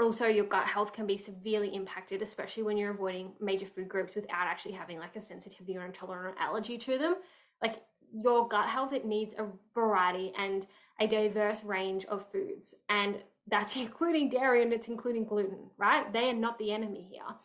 Also, 0.00 0.26
your 0.26 0.46
gut 0.46 0.66
health 0.66 0.92
can 0.92 1.06
be 1.06 1.18
severely 1.18 1.74
impacted, 1.74 2.22
especially 2.22 2.62
when 2.62 2.76
you're 2.76 2.92
avoiding 2.92 3.32
major 3.40 3.66
food 3.66 3.88
groups 3.88 4.14
without 4.14 4.46
actually 4.46 4.72
having 4.72 4.98
like 4.98 5.14
a 5.16 5.20
sensitivity 5.20 5.76
or 5.76 5.84
intolerant 5.84 6.36
or 6.36 6.40
allergy 6.40 6.78
to 6.78 6.96
them. 6.96 7.16
Like 7.62 7.82
your 8.12 8.48
gut 8.48 8.68
health, 8.68 8.92
it 8.92 9.04
needs 9.04 9.34
a 9.34 9.46
variety 9.74 10.32
and 10.38 10.66
a 10.98 11.06
diverse 11.06 11.62
range 11.64 12.06
of 12.06 12.30
foods. 12.32 12.74
And 12.88 13.16
that's 13.48 13.76
including 13.76 14.30
dairy 14.30 14.62
and 14.62 14.72
it's 14.72 14.88
including 14.88 15.24
gluten, 15.24 15.70
right? 15.76 16.10
They 16.12 16.30
are 16.30 16.34
not 16.34 16.58
the 16.58 16.72
enemy 16.72 17.06
here. 17.10 17.36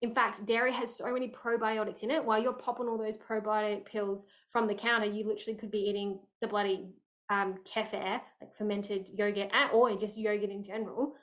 In 0.00 0.14
fact, 0.14 0.46
dairy 0.46 0.72
has 0.72 0.94
so 0.94 1.12
many 1.12 1.28
probiotics 1.28 2.02
in 2.02 2.10
it. 2.10 2.24
While 2.24 2.40
you're 2.40 2.52
popping 2.52 2.86
all 2.86 2.98
those 2.98 3.16
probiotic 3.16 3.84
pills 3.84 4.24
from 4.48 4.68
the 4.68 4.74
counter, 4.74 5.06
you 5.06 5.26
literally 5.26 5.58
could 5.58 5.70
be 5.70 5.80
eating 5.80 6.20
the 6.40 6.46
bloody 6.46 6.86
um, 7.30 7.56
kefir, 7.64 8.20
like 8.40 8.54
fermented 8.56 9.08
yogurt, 9.12 9.50
or 9.72 9.94
just 9.96 10.16
yogurt 10.16 10.50
in 10.50 10.62
general, 10.62 11.14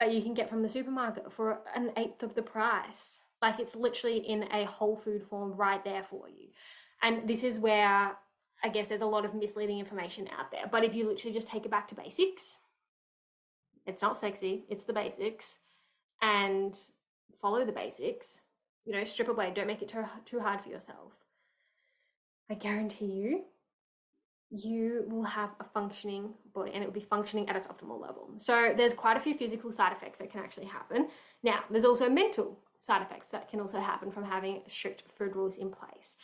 that 0.00 0.12
you 0.12 0.20
can 0.20 0.34
get 0.34 0.50
from 0.50 0.62
the 0.62 0.68
supermarket 0.68 1.32
for 1.32 1.60
an 1.74 1.92
eighth 1.96 2.22
of 2.22 2.34
the 2.34 2.42
price. 2.42 3.20
Like 3.40 3.60
it's 3.60 3.76
literally 3.76 4.18
in 4.18 4.44
a 4.52 4.64
whole 4.64 4.96
food 4.96 5.22
form 5.22 5.52
right 5.52 5.82
there 5.84 6.02
for 6.02 6.28
you. 6.28 6.48
And 7.02 7.28
this 7.28 7.44
is 7.44 7.58
where 7.58 8.16
I 8.64 8.68
guess 8.68 8.88
there's 8.88 9.00
a 9.00 9.06
lot 9.06 9.24
of 9.24 9.34
misleading 9.34 9.78
information 9.78 10.28
out 10.36 10.50
there. 10.50 10.64
But 10.70 10.84
if 10.84 10.94
you 10.94 11.06
literally 11.06 11.34
just 11.34 11.46
take 11.46 11.64
it 11.64 11.70
back 11.70 11.88
to 11.88 11.94
basics, 11.94 12.56
it's 13.86 14.02
not 14.02 14.18
sexy, 14.18 14.64
it's 14.68 14.84
the 14.84 14.92
basics, 14.92 15.58
and 16.20 16.76
follow 17.40 17.64
the 17.64 17.72
basics, 17.72 18.40
you 18.84 18.92
know, 18.92 19.04
strip 19.04 19.28
away, 19.28 19.52
don't 19.54 19.66
make 19.66 19.82
it 19.82 19.88
too, 19.88 20.04
too 20.24 20.40
hard 20.40 20.60
for 20.60 20.68
yourself. 20.68 21.12
I 22.50 22.54
guarantee 22.54 23.06
you, 23.06 23.44
you 24.50 25.04
will 25.08 25.24
have 25.24 25.50
a 25.58 25.64
functioning 25.64 26.32
body 26.54 26.70
and 26.72 26.82
it 26.82 26.86
will 26.86 26.94
be 26.94 27.00
functioning 27.00 27.48
at 27.48 27.56
its 27.56 27.66
optimal 27.66 28.00
level. 28.00 28.30
So 28.36 28.72
there's 28.76 28.94
quite 28.94 29.16
a 29.16 29.20
few 29.20 29.34
physical 29.34 29.72
side 29.72 29.92
effects 29.92 30.20
that 30.20 30.30
can 30.30 30.40
actually 30.40 30.66
happen. 30.66 31.08
Now, 31.42 31.64
there's 31.70 31.84
also 31.84 32.08
mental 32.08 32.58
side 32.86 33.02
effects 33.02 33.28
that 33.28 33.50
can 33.50 33.60
also 33.60 33.80
happen 33.80 34.12
from 34.12 34.24
having 34.24 34.62
strict 34.68 35.02
food 35.18 35.34
rules 35.34 35.56
in 35.56 35.70
place. 35.70 36.14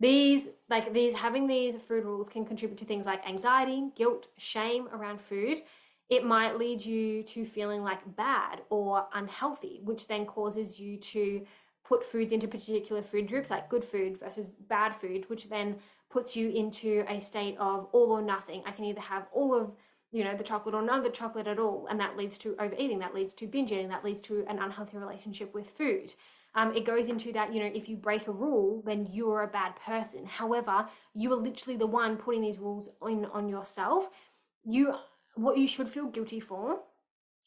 These, 0.00 0.48
like 0.70 0.92
these, 0.92 1.14
having 1.14 1.46
these 1.46 1.74
food 1.76 2.04
rules 2.04 2.28
can 2.28 2.46
contribute 2.46 2.78
to 2.78 2.84
things 2.84 3.06
like 3.06 3.26
anxiety, 3.26 3.90
guilt, 3.94 4.28
shame 4.38 4.88
around 4.88 5.20
food. 5.20 5.60
It 6.08 6.24
might 6.24 6.58
lead 6.58 6.84
you 6.84 7.22
to 7.24 7.44
feeling 7.44 7.82
like 7.82 8.16
bad 8.16 8.62
or 8.70 9.06
unhealthy, 9.14 9.80
which 9.84 10.06
then 10.06 10.26
causes 10.26 10.78
you 10.78 10.98
to 10.98 11.44
put 11.84 12.04
foods 12.04 12.32
into 12.32 12.48
particular 12.48 13.02
food 13.02 13.28
groups 13.28 13.50
like 13.50 13.68
good 13.68 13.84
food 13.84 14.18
versus 14.18 14.48
bad 14.68 14.94
food, 14.94 15.28
which 15.28 15.48
then 15.48 15.76
puts 16.10 16.36
you 16.36 16.50
into 16.50 17.04
a 17.08 17.20
state 17.20 17.56
of 17.58 17.88
all 17.92 18.12
or 18.12 18.22
nothing. 18.22 18.62
I 18.66 18.72
can 18.72 18.84
either 18.84 19.00
have 19.00 19.26
all 19.32 19.54
of 19.54 19.72
you 20.12 20.22
know 20.22 20.36
the 20.36 20.44
chocolate 20.44 20.74
or 20.74 20.82
none 20.82 20.98
of 20.98 21.04
the 21.04 21.10
chocolate 21.10 21.48
at 21.48 21.58
all, 21.58 21.86
and 21.90 21.98
that 22.00 22.16
leads 22.16 22.38
to 22.38 22.56
overeating, 22.58 23.00
that 23.00 23.14
leads 23.14 23.34
to 23.34 23.46
binge 23.46 23.72
eating, 23.72 23.88
that 23.88 24.04
leads 24.04 24.20
to 24.22 24.44
an 24.48 24.58
unhealthy 24.60 24.96
relationship 24.98 25.52
with 25.54 25.68
food 25.70 26.14
um, 26.56 26.74
it 26.74 26.86
goes 26.86 27.08
into 27.08 27.32
that, 27.34 27.52
you 27.52 27.60
know, 27.60 27.70
if 27.72 27.86
you 27.86 27.96
break 27.96 28.28
a 28.28 28.32
rule, 28.32 28.82
then 28.86 29.06
you're 29.12 29.42
a 29.42 29.46
bad 29.46 29.76
person. 29.76 30.24
However, 30.24 30.88
you 31.14 31.32
are 31.34 31.36
literally 31.36 31.76
the 31.76 31.86
one 31.86 32.16
putting 32.16 32.40
these 32.40 32.58
rules 32.58 32.88
in 33.06 33.26
on 33.26 33.46
yourself. 33.46 34.08
You, 34.64 34.94
what 35.36 35.56
you 35.56 35.68
should 35.68 35.88
feel 35.88 36.06
guilty 36.06 36.40
for 36.40 36.80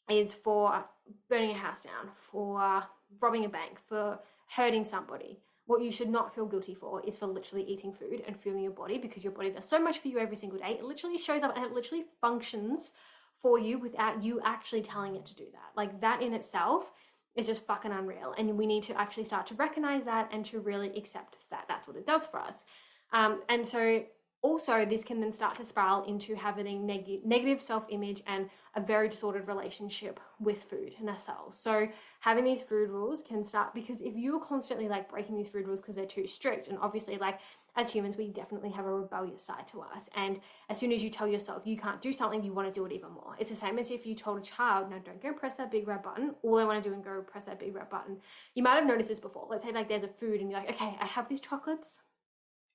is 0.08 0.32
for 0.32 0.84
burning 1.28 1.50
a 1.50 1.58
house 1.58 1.82
down, 1.82 2.10
for 2.14 2.82
robbing 3.20 3.44
a 3.44 3.48
bank, 3.48 3.78
for 3.86 4.18
hurting 4.48 4.84
somebody. 4.84 5.38
What 5.66 5.82
you 5.82 5.92
should 5.92 6.08
not 6.08 6.34
feel 6.34 6.46
guilty 6.46 6.74
for 6.74 7.04
is 7.06 7.16
for 7.16 7.26
literally 7.26 7.64
eating 7.64 7.92
food 7.92 8.22
and 8.26 8.36
fueling 8.36 8.62
your 8.62 8.72
body 8.72 8.98
because 8.98 9.22
your 9.22 9.32
body 9.32 9.50
does 9.50 9.68
so 9.68 9.78
much 9.78 9.98
for 9.98 10.08
you 10.08 10.18
every 10.18 10.36
single 10.36 10.58
day. 10.58 10.76
It 10.78 10.84
literally 10.84 11.18
shows 11.18 11.42
up 11.42 11.56
and 11.56 11.64
it 11.64 11.72
literally 11.72 12.04
functions 12.20 12.92
for 13.40 13.58
you 13.58 13.78
without 13.78 14.22
you 14.22 14.40
actually 14.44 14.82
telling 14.82 15.14
it 15.14 15.24
to 15.26 15.34
do 15.34 15.46
that. 15.52 15.70
Like 15.76 16.00
that 16.00 16.22
in 16.22 16.34
itself 16.34 16.90
is 17.36 17.46
just 17.46 17.64
fucking 17.66 17.92
unreal. 17.92 18.34
And 18.36 18.58
we 18.58 18.66
need 18.66 18.82
to 18.84 19.00
actually 19.00 19.24
start 19.24 19.46
to 19.48 19.54
recognize 19.54 20.04
that 20.04 20.28
and 20.32 20.44
to 20.46 20.58
really 20.58 20.96
accept 20.96 21.36
that 21.50 21.66
that's 21.68 21.86
what 21.86 21.96
it 21.96 22.06
does 22.06 22.26
for 22.26 22.40
us. 22.40 22.64
Um, 23.12 23.42
and 23.48 23.66
so 23.66 24.04
also 24.42 24.86
this 24.86 25.04
can 25.04 25.20
then 25.20 25.32
start 25.32 25.56
to 25.56 25.64
spiral 25.64 26.04
into 26.04 26.34
having 26.34 26.86
neg- 26.86 27.24
negative 27.24 27.62
self-image 27.62 28.22
and 28.26 28.48
a 28.74 28.80
very 28.80 29.08
disordered 29.08 29.46
relationship 29.46 30.18
with 30.38 30.64
food 30.64 30.96
and 30.98 31.10
ourselves. 31.10 31.58
So 31.58 31.88
having 32.20 32.44
these 32.44 32.62
food 32.62 32.88
rules 32.88 33.22
can 33.22 33.44
start 33.44 33.74
because 33.74 34.00
if 34.00 34.16
you're 34.16 34.40
constantly 34.40 34.88
like 34.88 35.10
breaking 35.10 35.36
these 35.36 35.48
food 35.48 35.66
rules 35.66 35.80
because 35.80 35.94
they're 35.94 36.06
too 36.06 36.26
strict 36.26 36.68
and 36.68 36.78
obviously 36.78 37.18
like 37.18 37.38
as 37.76 37.92
humans 37.92 38.16
we 38.16 38.28
definitely 38.28 38.70
have 38.70 38.86
a 38.86 38.92
rebellious 38.92 39.44
side 39.44 39.68
to 39.68 39.80
us 39.80 40.08
and 40.16 40.40
as 40.68 40.78
soon 40.78 40.90
as 40.90 41.04
you 41.04 41.10
tell 41.10 41.28
yourself 41.28 41.62
you 41.64 41.76
can't 41.76 42.02
do 42.02 42.12
something 42.12 42.42
you 42.42 42.52
want 42.52 42.66
to 42.66 42.72
do 42.72 42.86
it 42.86 42.92
even 42.92 43.10
more. 43.10 43.36
It's 43.38 43.50
the 43.50 43.56
same 43.56 43.78
as 43.78 43.90
if 43.90 44.06
you 44.06 44.14
told 44.14 44.38
a 44.38 44.42
child 44.42 44.90
no 44.90 44.98
don't 44.98 45.22
go 45.22 45.34
press 45.34 45.56
that 45.56 45.70
big 45.70 45.86
red 45.86 46.02
button. 46.02 46.34
All 46.42 46.56
they 46.56 46.64
want 46.64 46.82
to 46.82 46.88
do 46.88 46.94
is 46.94 47.04
go 47.04 47.20
press 47.20 47.44
that 47.44 47.60
big 47.60 47.74
red 47.74 47.90
button. 47.90 48.16
You 48.54 48.62
might 48.62 48.76
have 48.76 48.86
noticed 48.86 49.10
this 49.10 49.20
before. 49.20 49.46
Let's 49.50 49.64
say 49.64 49.72
like 49.72 49.88
there's 49.88 50.02
a 50.02 50.08
food 50.08 50.40
and 50.40 50.50
you're 50.50 50.60
like 50.60 50.70
okay 50.70 50.96
i 50.98 51.06
have 51.06 51.28
these 51.28 51.40
chocolates. 51.40 51.98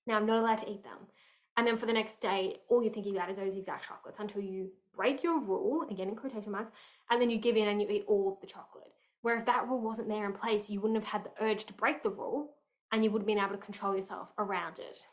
Now 0.05 0.17
i'm 0.17 0.27
not 0.27 0.39
allowed 0.39 0.59
to 0.59 0.69
eat 0.69 0.83
them 0.83 1.07
and 1.57 1.65
then 1.65 1.77
for 1.77 1.85
the 1.85 1.93
next 1.93 2.21
day, 2.21 2.57
all 2.69 2.83
you're 2.83 2.93
thinking 2.93 3.15
about 3.15 3.29
is 3.29 3.37
those 3.37 3.55
exact 3.55 3.87
chocolates 3.87 4.19
until 4.19 4.41
you 4.41 4.71
break 4.95 5.23
your 5.23 5.39
rule, 5.39 5.85
again 5.89 6.09
in 6.09 6.15
quotation 6.15 6.51
marks, 6.51 6.71
and 7.09 7.21
then 7.21 7.29
you 7.29 7.37
give 7.37 7.55
in 7.55 7.67
and 7.67 7.81
you 7.81 7.89
eat 7.89 8.05
all 8.07 8.33
of 8.33 8.41
the 8.41 8.47
chocolate. 8.47 8.91
Where 9.21 9.39
if 9.39 9.45
that 9.45 9.67
rule 9.67 9.81
wasn't 9.81 10.09
there 10.09 10.25
in 10.25 10.33
place, 10.33 10.69
you 10.69 10.81
wouldn't 10.81 11.03
have 11.03 11.11
had 11.11 11.23
the 11.23 11.43
urge 11.43 11.65
to 11.65 11.73
break 11.73 12.03
the 12.03 12.09
rule 12.09 12.51
and 12.91 13.03
you 13.03 13.11
would 13.11 13.23
have 13.23 13.27
been 13.27 13.39
able 13.39 13.49
to 13.49 13.57
control 13.57 13.95
yourself 13.95 14.31
around 14.37 14.79
it. 14.79 15.07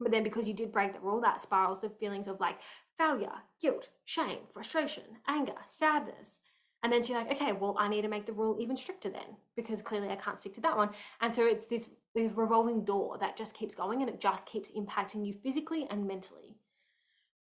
But 0.00 0.12
then 0.12 0.22
because 0.22 0.46
you 0.46 0.54
did 0.54 0.72
break 0.72 0.92
the 0.92 1.00
rule, 1.00 1.20
that 1.20 1.42
spirals 1.42 1.84
of 1.84 1.98
feelings 1.98 2.28
of 2.28 2.40
like 2.40 2.58
failure, 2.98 3.32
guilt, 3.60 3.88
shame, 4.04 4.40
frustration, 4.52 5.04
anger, 5.26 5.54
sadness. 5.68 6.38
And 6.82 6.92
then 6.92 7.02
she's 7.02 7.14
like, 7.14 7.30
okay, 7.32 7.52
well, 7.52 7.76
I 7.78 7.88
need 7.88 8.02
to 8.02 8.08
make 8.08 8.26
the 8.26 8.32
rule 8.32 8.56
even 8.60 8.76
stricter 8.76 9.08
then 9.08 9.36
because 9.54 9.82
clearly 9.82 10.08
I 10.08 10.16
can't 10.16 10.40
stick 10.40 10.54
to 10.54 10.60
that 10.62 10.76
one. 10.76 10.90
And 11.20 11.34
so 11.34 11.46
it's 11.46 11.66
this, 11.66 11.88
this 12.14 12.32
revolving 12.34 12.84
door 12.84 13.18
that 13.18 13.36
just 13.36 13.54
keeps 13.54 13.74
going 13.74 14.02
and 14.02 14.10
it 14.10 14.20
just 14.20 14.46
keeps 14.46 14.70
impacting 14.70 15.26
you 15.26 15.34
physically 15.42 15.86
and 15.90 16.06
mentally. 16.06 16.56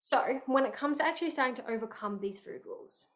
So 0.00 0.40
when 0.46 0.64
it 0.64 0.74
comes 0.74 0.98
to 0.98 1.06
actually 1.06 1.30
starting 1.30 1.56
to 1.56 1.70
overcome 1.70 2.18
these 2.20 2.38
food 2.38 2.62
rules, 2.64 3.06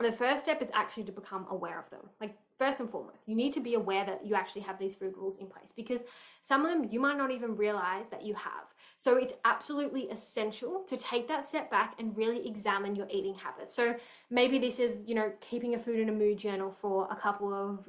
the 0.00 0.12
first 0.12 0.44
step 0.44 0.60
is 0.60 0.68
actually 0.74 1.04
to 1.04 1.12
become 1.12 1.46
aware 1.50 1.78
of 1.78 1.88
them. 1.90 2.08
Like 2.20 2.36
first 2.58 2.80
and 2.80 2.90
foremost, 2.90 3.18
you 3.26 3.34
need 3.34 3.52
to 3.54 3.60
be 3.60 3.74
aware 3.74 4.04
that 4.04 4.26
you 4.26 4.34
actually 4.34 4.62
have 4.62 4.78
these 4.78 4.94
food 4.94 5.14
rules 5.16 5.38
in 5.38 5.46
place 5.46 5.72
because 5.74 6.00
some 6.42 6.64
of 6.64 6.70
them 6.70 6.90
you 6.90 7.00
might 7.00 7.16
not 7.16 7.30
even 7.30 7.56
realize 7.56 8.06
that 8.10 8.24
you 8.24 8.34
have. 8.34 8.64
So 8.98 9.16
it's 9.16 9.34
absolutely 9.44 10.02
essential 10.10 10.84
to 10.88 10.96
take 10.96 11.28
that 11.28 11.48
step 11.48 11.70
back 11.70 11.94
and 11.98 12.16
really 12.16 12.46
examine 12.46 12.96
your 12.96 13.08
eating 13.10 13.34
habits. 13.34 13.74
So 13.74 13.94
maybe 14.30 14.58
this 14.58 14.78
is, 14.78 15.02
you 15.06 15.14
know, 15.14 15.32
keeping 15.40 15.74
a 15.74 15.78
food 15.78 16.00
in 16.00 16.08
a 16.08 16.12
mood 16.12 16.38
journal 16.38 16.72
for 16.80 17.08
a 17.10 17.16
couple 17.16 17.52
of 17.52 17.88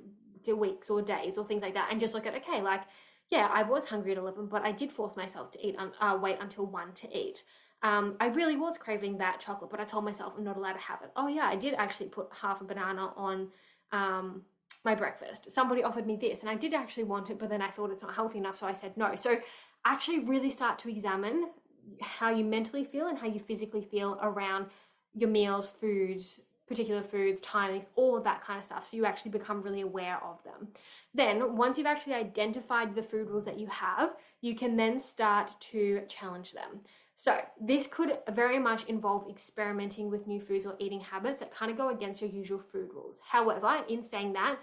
weeks 0.51 0.89
or 0.89 1.01
days 1.01 1.37
or 1.37 1.45
things 1.45 1.61
like 1.61 1.73
that 1.73 1.89
and 1.91 1.99
just 1.99 2.13
look 2.13 2.25
at, 2.25 2.35
okay, 2.35 2.61
like, 2.61 2.81
yeah, 3.29 3.49
I 3.51 3.63
was 3.63 3.85
hungry 3.85 4.11
at 4.11 4.17
11, 4.17 4.47
but 4.47 4.63
I 4.63 4.71
did 4.71 4.91
force 4.91 5.15
myself 5.15 5.51
to 5.51 5.67
eat, 5.67 5.75
uh, 5.79 6.17
wait 6.21 6.37
until 6.39 6.65
1 6.65 6.93
to 6.93 7.17
eat. 7.17 7.43
Um, 7.81 8.15
I 8.19 8.27
really 8.27 8.55
was 8.55 8.77
craving 8.77 9.17
that 9.17 9.39
chocolate, 9.41 9.69
but 9.69 9.79
I 9.79 9.85
told 9.85 10.05
myself 10.05 10.33
I'm 10.37 10.43
not 10.43 10.55
allowed 10.55 10.73
to 10.73 10.79
have 10.79 11.01
it. 11.01 11.11
Oh 11.15 11.27
yeah, 11.27 11.45
I 11.45 11.55
did 11.55 11.73
actually 11.73 12.07
put 12.07 12.27
half 12.31 12.61
a 12.61 12.63
banana 12.63 13.11
on 13.17 13.49
um, 13.91 14.43
my 14.85 14.95
breakfast. 14.95 15.51
Somebody 15.51 15.83
offered 15.83 16.07
me 16.07 16.15
this 16.15 16.41
and 16.41 16.49
I 16.49 16.55
did 16.55 16.73
actually 16.73 17.03
want 17.03 17.29
it, 17.29 17.39
but 17.39 17.49
then 17.49 17.61
I 17.61 17.69
thought 17.69 17.91
it's 17.91 18.01
not 18.01 18.15
healthy 18.15 18.37
enough, 18.37 18.57
so 18.57 18.67
I 18.67 18.73
said 18.73 18.95
no. 18.95 19.15
So 19.15 19.37
actually 19.85 20.19
really 20.19 20.49
start 20.49 20.79
to 20.79 20.89
examine 20.89 21.49
how 22.01 22.29
you 22.29 22.45
mentally 22.45 22.85
feel 22.85 23.07
and 23.07 23.17
how 23.17 23.27
you 23.27 23.39
physically 23.39 23.83
feel 23.83 24.17
around 24.21 24.67
your 25.13 25.29
meals, 25.29 25.67
foods, 25.67 26.39
particular 26.73 27.03
foods, 27.03 27.39
timings, 27.41 27.85
all 27.95 28.17
of 28.17 28.23
that 28.23 28.43
kind 28.43 28.59
of 28.59 28.65
stuff. 28.65 28.89
So 28.89 28.97
you 28.97 29.05
actually 29.05 29.31
become 29.31 29.61
really 29.61 29.81
aware 29.81 30.19
of 30.23 30.43
them. 30.43 30.69
Then, 31.13 31.55
once 31.55 31.77
you've 31.77 31.85
actually 31.85 32.15
identified 32.15 32.95
the 32.95 33.03
food 33.03 33.29
rules 33.29 33.45
that 33.45 33.59
you 33.59 33.67
have, 33.67 34.15
you 34.41 34.55
can 34.55 34.75
then 34.75 34.99
start 34.99 35.51
to 35.71 36.01
challenge 36.07 36.53
them. 36.53 36.81
So, 37.15 37.39
this 37.61 37.85
could 37.85 38.17
very 38.31 38.57
much 38.57 38.85
involve 38.85 39.29
experimenting 39.29 40.09
with 40.09 40.25
new 40.25 40.41
foods 40.41 40.65
or 40.65 40.75
eating 40.79 41.01
habits 41.01 41.39
that 41.41 41.53
kind 41.53 41.69
of 41.69 41.77
go 41.77 41.89
against 41.89 42.21
your 42.21 42.31
usual 42.31 42.59
food 42.59 42.89
rules. 42.91 43.17
However, 43.21 43.83
in 43.87 44.03
saying 44.03 44.33
that, 44.33 44.57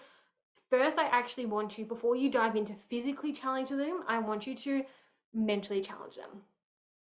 first, 0.69 0.99
I 0.99 1.07
actually 1.07 1.47
want 1.47 1.79
you, 1.79 1.85
before 1.85 2.17
you 2.17 2.29
dive 2.29 2.57
into 2.57 2.75
physically 2.89 3.33
challenging 3.33 3.79
them, 3.79 4.03
I 4.09 4.19
want 4.19 4.49
you 4.49 4.57
to 4.57 4.83
mentally 5.33 5.81
challenge 5.81 6.17
them. 6.17 6.43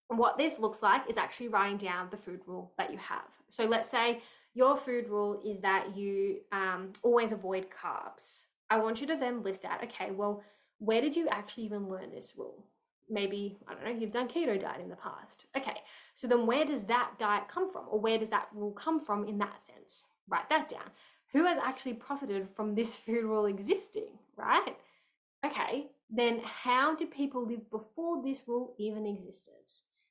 what 0.08 0.38
this 0.38 0.58
looks 0.58 0.82
like 0.82 1.08
is 1.08 1.16
actually 1.16 1.48
writing 1.48 1.78
down 1.78 2.08
the 2.10 2.16
food 2.16 2.40
rule 2.46 2.72
that 2.78 2.92
you 2.92 2.98
have. 2.98 3.28
So, 3.48 3.64
let's 3.64 3.90
say 3.90 4.22
your 4.56 4.76
food 4.76 5.08
rule 5.08 5.40
is 5.44 5.60
that 5.60 5.96
you 5.96 6.38
um, 6.50 6.92
always 7.02 7.30
avoid 7.30 7.66
carbs. 7.70 8.46
I 8.70 8.78
want 8.78 9.00
you 9.00 9.06
to 9.08 9.16
then 9.16 9.42
list 9.42 9.64
out, 9.64 9.84
okay, 9.84 10.10
well, 10.10 10.42
where 10.78 11.00
did 11.00 11.14
you 11.14 11.28
actually 11.28 11.64
even 11.64 11.88
learn 11.88 12.10
this 12.10 12.32
rule? 12.36 12.64
maybe, 13.08 13.56
I 13.68 13.74
don't 13.74 13.84
know, 13.84 14.00
you've 14.00 14.12
done 14.12 14.28
keto 14.28 14.60
diet 14.60 14.80
in 14.80 14.88
the 14.88 14.96
past. 14.96 15.46
Okay, 15.56 15.80
so 16.14 16.26
then 16.26 16.46
where 16.46 16.64
does 16.64 16.84
that 16.84 17.12
diet 17.18 17.44
come 17.48 17.70
from? 17.70 17.84
Or 17.90 18.00
where 18.00 18.18
does 18.18 18.30
that 18.30 18.48
rule 18.54 18.72
come 18.72 19.00
from 19.00 19.26
in 19.26 19.38
that 19.38 19.64
sense? 19.64 20.04
Write 20.28 20.48
that 20.48 20.68
down. 20.68 20.90
Who 21.32 21.44
has 21.44 21.58
actually 21.62 21.94
profited 21.94 22.48
from 22.54 22.74
this 22.74 22.94
food 23.06 23.24
rule 23.24 23.46
existing, 23.46 24.18
right? 24.36 24.76
Okay, 25.44 25.86
then 26.10 26.40
how 26.44 26.96
did 26.96 27.10
people 27.10 27.46
live 27.46 27.70
before 27.70 28.22
this 28.22 28.40
rule 28.46 28.74
even 28.78 29.06
existed? 29.06 29.54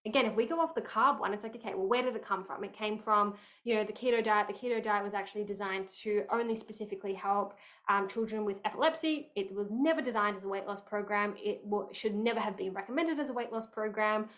Again, 0.05 0.25
if 0.25 0.35
we 0.35 0.45
go 0.45 0.59
off 0.59 0.75
the 0.75 0.81
carb 0.81 1.19
one, 1.19 1.33
it's 1.33 1.43
like, 1.43 1.55
okay, 1.55 1.73
well, 1.73 1.87
where 1.87 2.03
did 2.03 2.15
it 2.15 2.23
come 2.23 2.43
from? 2.43 2.63
It 2.63 2.73
came 2.73 2.99
from, 2.99 3.35
you 3.63 3.75
know, 3.75 3.83
the 3.83 3.93
keto 3.93 4.23
diet. 4.23 4.47
The 4.47 4.53
keto 4.53 4.83
diet 4.83 5.03
was 5.03 5.13
actually 5.13 5.43
designed 5.43 5.89
to 6.03 6.23
only 6.31 6.55
specifically 6.55 7.13
help 7.13 7.55
um, 7.89 8.07
children 8.07 8.45
with 8.45 8.57
epilepsy. 8.65 9.31
It 9.35 9.53
was 9.53 9.67
never 9.71 10.01
designed 10.01 10.37
as 10.37 10.43
a 10.43 10.47
weight 10.47 10.67
loss 10.67 10.81
program. 10.81 11.33
It 11.37 11.63
w- 11.69 11.89
should 11.91 12.15
never 12.15 12.39
have 12.39 12.55
been 12.55 12.73
recommended 12.73 13.19
as 13.19 13.29
a 13.29 13.33
weight 13.33 13.51
loss 13.51 13.65
program. 13.67 14.29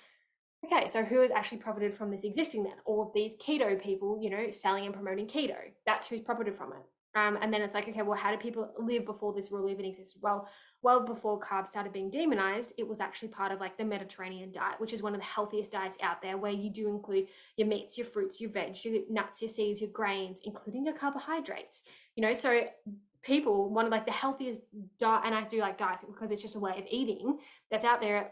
Okay, 0.65 0.87
so 0.87 1.03
who 1.03 1.21
has 1.21 1.31
actually 1.31 1.59
profited 1.59 1.93
from 1.93 2.11
this 2.11 2.23
existing 2.23 2.63
then? 2.63 2.73
All 2.85 3.01
of 3.01 3.13
these 3.13 3.33
keto 3.35 3.81
people, 3.81 4.19
you 4.21 4.29
know, 4.29 4.51
selling 4.51 4.85
and 4.85 4.93
promoting 4.93 5.27
keto. 5.27 5.57
That's 5.85 6.07
who's 6.07 6.21
profited 6.21 6.57
from 6.57 6.71
it. 6.71 6.83
Um, 7.17 7.37
and 7.41 7.51
then 7.51 7.63
it's 7.63 7.73
like, 7.73 7.89
okay, 7.89 8.03
well, 8.03 8.17
how 8.17 8.29
did 8.29 8.39
people 8.39 8.69
live 8.77 9.03
before 9.05 9.33
this 9.33 9.51
rule 9.51 9.69
even 9.69 9.85
existed? 9.85 10.21
Well, 10.21 10.47
well 10.83 10.99
before 11.03 11.39
carbs 11.39 11.69
started 11.69 11.91
being 11.91 12.11
demonized, 12.11 12.73
it 12.77 12.87
was 12.87 12.99
actually 12.99 13.29
part 13.29 13.51
of 13.51 13.59
like 13.59 13.75
the 13.75 13.85
Mediterranean 13.85 14.51
diet, 14.51 14.79
which 14.79 14.93
is 14.93 15.01
one 15.01 15.15
of 15.15 15.19
the 15.19 15.25
healthiest 15.25 15.71
diets 15.71 15.97
out 16.03 16.21
there, 16.21 16.37
where 16.37 16.51
you 16.51 16.69
do 16.69 16.89
include 16.89 17.27
your 17.55 17.67
meats, 17.67 17.97
your 17.97 18.05
fruits, 18.05 18.39
your 18.39 18.51
veg, 18.51 18.77
your 18.83 19.01
nuts, 19.09 19.41
your 19.41 19.49
seeds, 19.49 19.81
your 19.81 19.89
grains, 19.89 20.39
including 20.43 20.85
your 20.85 20.93
carbohydrates. 20.93 21.81
You 22.15 22.21
know, 22.21 22.35
so 22.35 22.65
people, 23.23 23.69
one 23.69 23.85
of 23.85 23.91
like 23.91 24.05
the 24.05 24.11
healthiest 24.11 24.61
diet, 24.99 25.23
and 25.25 25.33
I 25.33 25.43
do 25.45 25.59
like 25.59 25.79
diets 25.79 26.03
because 26.05 26.29
it's 26.29 26.41
just 26.41 26.55
a 26.55 26.59
way 26.59 26.73
of 26.77 26.85
eating 26.91 27.39
that's 27.71 27.83
out 27.83 27.99
there 27.99 28.31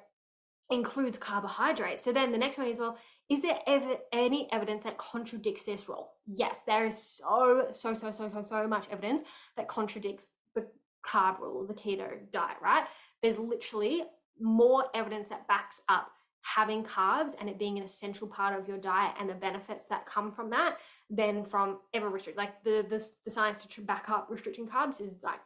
includes 0.69 1.17
carbohydrates. 1.17 2.03
So 2.03 2.11
then 2.11 2.31
the 2.31 2.37
next 2.37 2.57
one 2.57 2.67
is 2.67 2.79
well, 2.79 2.97
is 3.29 3.41
there 3.41 3.59
ever 3.67 3.95
any 4.11 4.47
evidence 4.51 4.83
that 4.83 4.97
contradicts 4.97 5.63
this 5.63 5.87
rule? 5.87 6.11
Yes, 6.27 6.59
there 6.65 6.85
is 6.85 7.01
so, 7.01 7.67
so, 7.71 7.93
so, 7.93 8.11
so, 8.11 8.29
so, 8.31 8.45
so 8.47 8.67
much 8.67 8.85
evidence 8.91 9.23
that 9.57 9.67
contradicts 9.67 10.25
the 10.53 10.67
carb 11.05 11.39
rule, 11.39 11.65
the 11.65 11.73
keto 11.73 12.07
diet, 12.31 12.57
right? 12.61 12.85
There's 13.21 13.37
literally 13.37 14.03
more 14.39 14.85
evidence 14.93 15.27
that 15.29 15.47
backs 15.47 15.81
up 15.89 16.09
having 16.41 16.83
carbs 16.83 17.31
and 17.39 17.49
it 17.49 17.57
being 17.57 17.79
an 17.79 17.83
essential 17.83 18.27
part 18.27 18.57
of 18.59 18.67
your 18.67 18.77
diet 18.77 19.15
and 19.19 19.27
the 19.27 19.33
benefits 19.33 19.87
that 19.89 20.05
come 20.05 20.31
from 20.31 20.51
that 20.51 20.77
than 21.09 21.43
from 21.43 21.79
ever 21.93 22.09
restrict. 22.09 22.37
Like 22.37 22.63
the 22.63 22.85
the, 22.87 23.03
the 23.23 23.31
science 23.31 23.65
to 23.67 23.81
back 23.81 24.09
up 24.09 24.27
restricting 24.29 24.67
carbs 24.67 25.01
is 25.01 25.13
like 25.23 25.39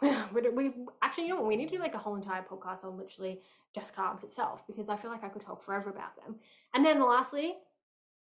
we, 0.32 0.48
we 0.50 0.72
actually 1.02 1.24
you 1.24 1.30
know 1.30 1.36
what 1.36 1.46
we 1.46 1.56
need 1.56 1.68
to 1.70 1.76
do 1.76 1.82
like 1.82 1.94
a 1.94 1.98
whole 1.98 2.14
entire 2.14 2.42
podcast 2.42 2.84
on 2.84 2.96
literally 2.96 3.40
just 3.74 3.94
carbs 3.94 4.24
itself 4.24 4.66
because 4.66 4.88
I 4.88 4.96
feel 4.96 5.10
like 5.10 5.24
I 5.24 5.28
could 5.28 5.42
talk 5.42 5.62
forever 5.62 5.90
about 5.90 6.16
them. 6.16 6.36
And 6.74 6.84
then 6.84 7.00
lastly, 7.00 7.54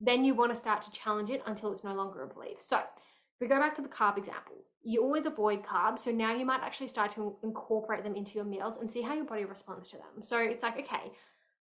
then 0.01 0.25
you 0.25 0.35
want 0.35 0.53
to 0.53 0.59
start 0.59 0.83
to 0.83 0.91
challenge 0.91 1.31
it 1.31 1.43
until 1.47 1.73
it's 1.73 1.85
no 1.85 1.95
longer 1.95 2.23
a 2.23 2.27
belief. 2.27 2.59
So 2.59 2.79
if 2.79 3.41
we 3.41 3.47
go 3.47 3.59
back 3.59 3.75
to 3.77 3.83
the 3.83 3.89
carb 3.89 4.19
example, 4.19 4.57
you 4.83 5.03
always 5.03 5.27
avoid 5.27 5.63
carbs. 5.65 6.01
So 6.01 6.11
now 6.11 6.35
you 6.35 6.45
might 6.45 6.61
actually 6.61 6.89
start 6.89 7.13
to 7.15 7.37
incorporate 7.43 8.05
them 8.05 8.15
into 8.15 8.33
your 8.33 8.45
meals 8.45 8.75
and 8.81 8.91
see 8.91 9.03
how 9.03 9.15
your 9.15 9.25
body 9.25 9.45
responds 9.45 9.89
to 9.89 9.97
them. 9.97 10.23
So 10.23 10.39
it's 10.39 10.63
like, 10.63 10.79
okay, 10.79 11.13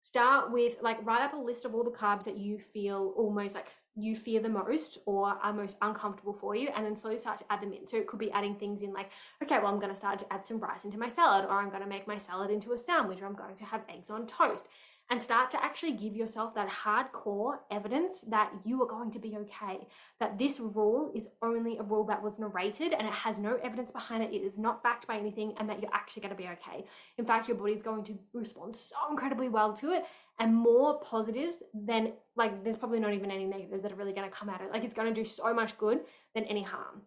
start 0.02 0.52
with 0.52 0.74
like 0.82 1.04
write 1.06 1.22
up 1.22 1.32
a 1.32 1.36
list 1.36 1.64
of 1.64 1.74
all 1.74 1.84
the 1.84 1.90
carbs 1.90 2.24
that 2.24 2.36
you 2.36 2.58
feel 2.58 3.14
almost 3.16 3.54
like 3.54 3.68
you 3.94 4.16
fear 4.16 4.40
the 4.40 4.48
most 4.48 4.98
or 5.06 5.28
are 5.42 5.52
most 5.52 5.76
uncomfortable 5.80 6.32
for 6.32 6.56
you 6.56 6.68
and 6.74 6.84
then 6.84 6.96
slowly 6.96 7.18
start 7.18 7.38
to 7.38 7.44
add 7.50 7.62
them 7.62 7.72
in. 7.72 7.86
So 7.86 7.96
it 7.98 8.06
could 8.06 8.18
be 8.18 8.30
adding 8.32 8.56
things 8.56 8.82
in 8.82 8.92
like 8.92 9.10
okay 9.42 9.58
well 9.58 9.68
i'm 9.68 9.78
going 9.78 9.92
to 9.92 9.96
start 9.96 10.18
to 10.18 10.32
add 10.32 10.44
some 10.46 10.58
rice 10.58 10.84
into 10.84 10.98
my 10.98 11.08
salad 11.08 11.44
or 11.44 11.52
i'm 11.52 11.68
going 11.68 11.82
to 11.82 11.88
make 11.88 12.06
my 12.06 12.18
salad 12.18 12.50
into 12.50 12.72
a 12.72 12.78
sandwich 12.78 13.20
or 13.20 13.26
i'm 13.26 13.34
going 13.34 13.54
to 13.56 13.64
have 13.64 13.82
eggs 13.88 14.10
on 14.10 14.26
toast 14.26 14.66
and 15.12 15.22
start 15.22 15.50
to 15.50 15.62
actually 15.62 15.92
give 15.92 16.16
yourself 16.16 16.54
that 16.54 16.70
hardcore 16.70 17.58
evidence 17.70 18.24
that 18.28 18.50
you 18.64 18.80
are 18.82 18.86
going 18.86 19.10
to 19.10 19.18
be 19.18 19.36
okay. 19.36 19.86
That 20.20 20.38
this 20.38 20.58
rule 20.58 21.12
is 21.14 21.26
only 21.42 21.76
a 21.76 21.82
rule 21.82 22.04
that 22.04 22.22
was 22.22 22.38
narrated 22.38 22.94
and 22.94 23.06
it 23.06 23.12
has 23.12 23.38
no 23.38 23.58
evidence 23.62 23.90
behind 23.90 24.22
it. 24.24 24.32
It 24.32 24.40
is 24.40 24.56
not 24.56 24.82
backed 24.82 25.06
by 25.06 25.18
anything, 25.18 25.52
and 25.58 25.68
that 25.68 25.82
you're 25.82 25.92
actually 25.92 26.22
going 26.22 26.34
to 26.34 26.42
be 26.42 26.48
okay. 26.48 26.86
In 27.18 27.26
fact, 27.26 27.46
your 27.46 27.58
body 27.58 27.74
is 27.74 27.82
going 27.82 28.04
to 28.04 28.18
respond 28.32 28.74
so 28.74 28.96
incredibly 29.10 29.50
well 29.50 29.74
to 29.74 29.90
it 29.90 30.04
and 30.38 30.54
more 30.54 30.98
positives 31.00 31.56
than 31.74 32.14
like 32.34 32.64
there's 32.64 32.78
probably 32.78 32.98
not 32.98 33.12
even 33.12 33.30
any 33.30 33.44
negatives 33.44 33.82
that 33.82 33.92
are 33.92 33.96
really 33.96 34.14
going 34.14 34.30
to 34.30 34.34
come 34.34 34.48
out 34.48 34.62
of 34.62 34.68
it. 34.68 34.72
Like 34.72 34.82
it's 34.82 34.94
going 34.94 35.12
to 35.12 35.20
do 35.20 35.26
so 35.26 35.52
much 35.52 35.76
good 35.76 36.00
than 36.34 36.44
any 36.44 36.62
harm. 36.62 37.02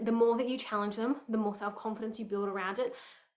The 0.00 0.10
more 0.10 0.38
that 0.38 0.48
you 0.48 0.56
challenge 0.56 0.96
them, 0.96 1.16
the 1.28 1.36
more 1.36 1.54
self 1.54 1.76
confidence 1.76 2.18
you 2.18 2.24
build 2.24 2.48
around 2.48 2.78
it, 2.78 2.94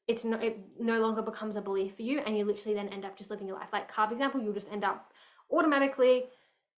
it's 0.07 0.23
no, 0.23 0.37
it 0.37 0.57
no 0.79 0.99
longer 0.99 1.21
becomes 1.21 1.55
a 1.55 1.61
belief 1.61 1.95
for 1.95 2.01
you 2.01 2.19
and 2.25 2.37
you 2.37 2.45
literally 2.45 2.73
then 2.73 2.87
end 2.89 3.05
up 3.05 3.17
just 3.17 3.29
living 3.29 3.47
your 3.47 3.57
life. 3.57 3.69
Like 3.73 3.91
carb 3.91 4.11
example 4.11 4.41
you'll 4.41 4.53
just 4.53 4.71
end 4.71 4.83
up 4.83 5.11
automatically 5.51 6.25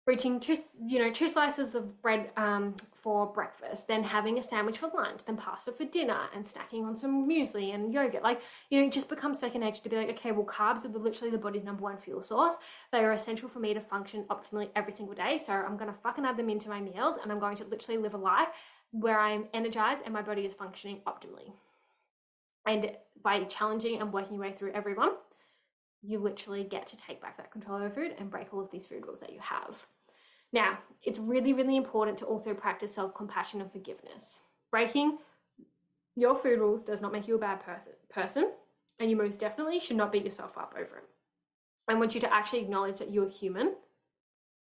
reaching 0.07 0.41
two 0.41 0.57
you 0.87 0.99
know 0.99 1.11
two 1.11 1.29
slices 1.29 1.75
of 1.75 2.01
bread 2.01 2.31
um, 2.38 2.75
for 2.95 3.27
breakfast 3.27 3.87
then 3.87 4.03
having 4.03 4.38
a 4.38 4.43
sandwich 4.43 4.79
for 4.79 4.91
lunch 4.95 5.21
then 5.27 5.37
pasta 5.37 5.71
for 5.71 5.85
dinner 5.85 6.21
and 6.35 6.47
snacking 6.47 6.85
on 6.85 6.97
some 6.97 7.29
muesli 7.29 7.75
and 7.75 7.93
yogurt. 7.93 8.23
Like 8.23 8.41
you 8.71 8.81
know 8.81 8.87
it 8.87 8.93
just 8.93 9.11
becomes 9.11 9.38
second 9.38 9.61
nature 9.61 9.83
to 9.83 9.88
be 9.91 9.97
like 9.97 10.09
okay 10.11 10.33
well 10.33 10.47
carbs 10.47 10.85
are 10.87 10.99
literally 10.99 11.31
the 11.31 11.38
body's 11.38 11.64
number 11.64 11.83
one 11.83 11.99
fuel 11.99 12.23
source. 12.23 12.55
They 12.91 13.05
are 13.05 13.12
essential 13.12 13.51
for 13.51 13.59
me 13.59 13.75
to 13.75 13.81
function 13.81 14.25
optimally 14.31 14.71
every 14.75 14.95
single 14.95 15.14
day. 15.14 15.38
So 15.45 15.53
i'm 15.53 15.77
going 15.77 15.93
to 15.93 15.99
fucking 16.03 16.25
add 16.25 16.38
them 16.38 16.49
into 16.49 16.71
my 16.71 16.81
meals 16.81 17.17
and 17.23 17.31
i'm 17.31 17.38
going 17.38 17.59
to 17.59 17.64
literally 17.64 18.01
live 18.01 18.14
a 18.14 18.19
life 18.19 18.49
where 18.93 19.21
i'm 19.21 19.45
energized 19.53 20.03
and 20.07 20.14
my 20.14 20.23
body 20.23 20.47
is 20.47 20.55
functioning 20.55 21.03
optimally 21.07 21.53
and 22.68 22.92
by 23.24 23.42
challenging 23.44 24.00
and 24.00 24.12
working 24.12 24.35
your 24.35 24.42
way 24.42 24.52
through 24.52 24.72
everyone, 24.72 25.12
you 26.02 26.18
literally 26.18 26.62
get 26.62 26.87
to 26.88 26.96
take 26.96 27.20
back 27.20 27.37
that 27.38 27.50
control 27.50 27.78
over 27.78 27.90
food 27.90 28.14
and 28.18 28.31
break 28.31 28.52
all 28.52 28.61
of 28.61 28.70
these 28.70 28.87
food 28.87 29.04
rules 29.07 29.20
that 29.20 29.33
you 29.33 29.40
have. 29.40 29.87
Now, 30.52 30.78
it's 31.02 31.18
really, 31.18 31.52
really 31.52 31.76
important 31.76 32.18
to 32.18 32.26
also 32.26 32.54
practice 32.54 32.94
self 32.94 33.14
compassion 33.14 33.61
and 33.61 33.72
forgiveness. 33.72 34.38
Breaking 34.70 35.18
your 36.14 36.37
food 36.37 36.59
rules 36.59 36.85
does 36.85 37.00
not 37.00 37.12
make 37.12 37.26
you 37.26 37.37
a 37.37 37.38
bad 37.38 37.61
per- 37.61 37.83
person, 38.11 38.52
and 38.98 39.11
you 39.11 39.16
most 39.16 39.38
definitely 39.38 39.81
should 39.81 39.96
not 39.96 40.12
beat 40.12 40.24
yourself 40.24 40.57
up 40.57 40.74
over 40.76 40.98
it. 40.98 41.04
I 41.88 41.94
want 41.94 42.14
you 42.14 42.20
to 42.20 42.33
actually 42.33 42.61
acknowledge 42.61 42.98
that 42.98 43.12
you're 43.12 43.28
human. 43.28 43.74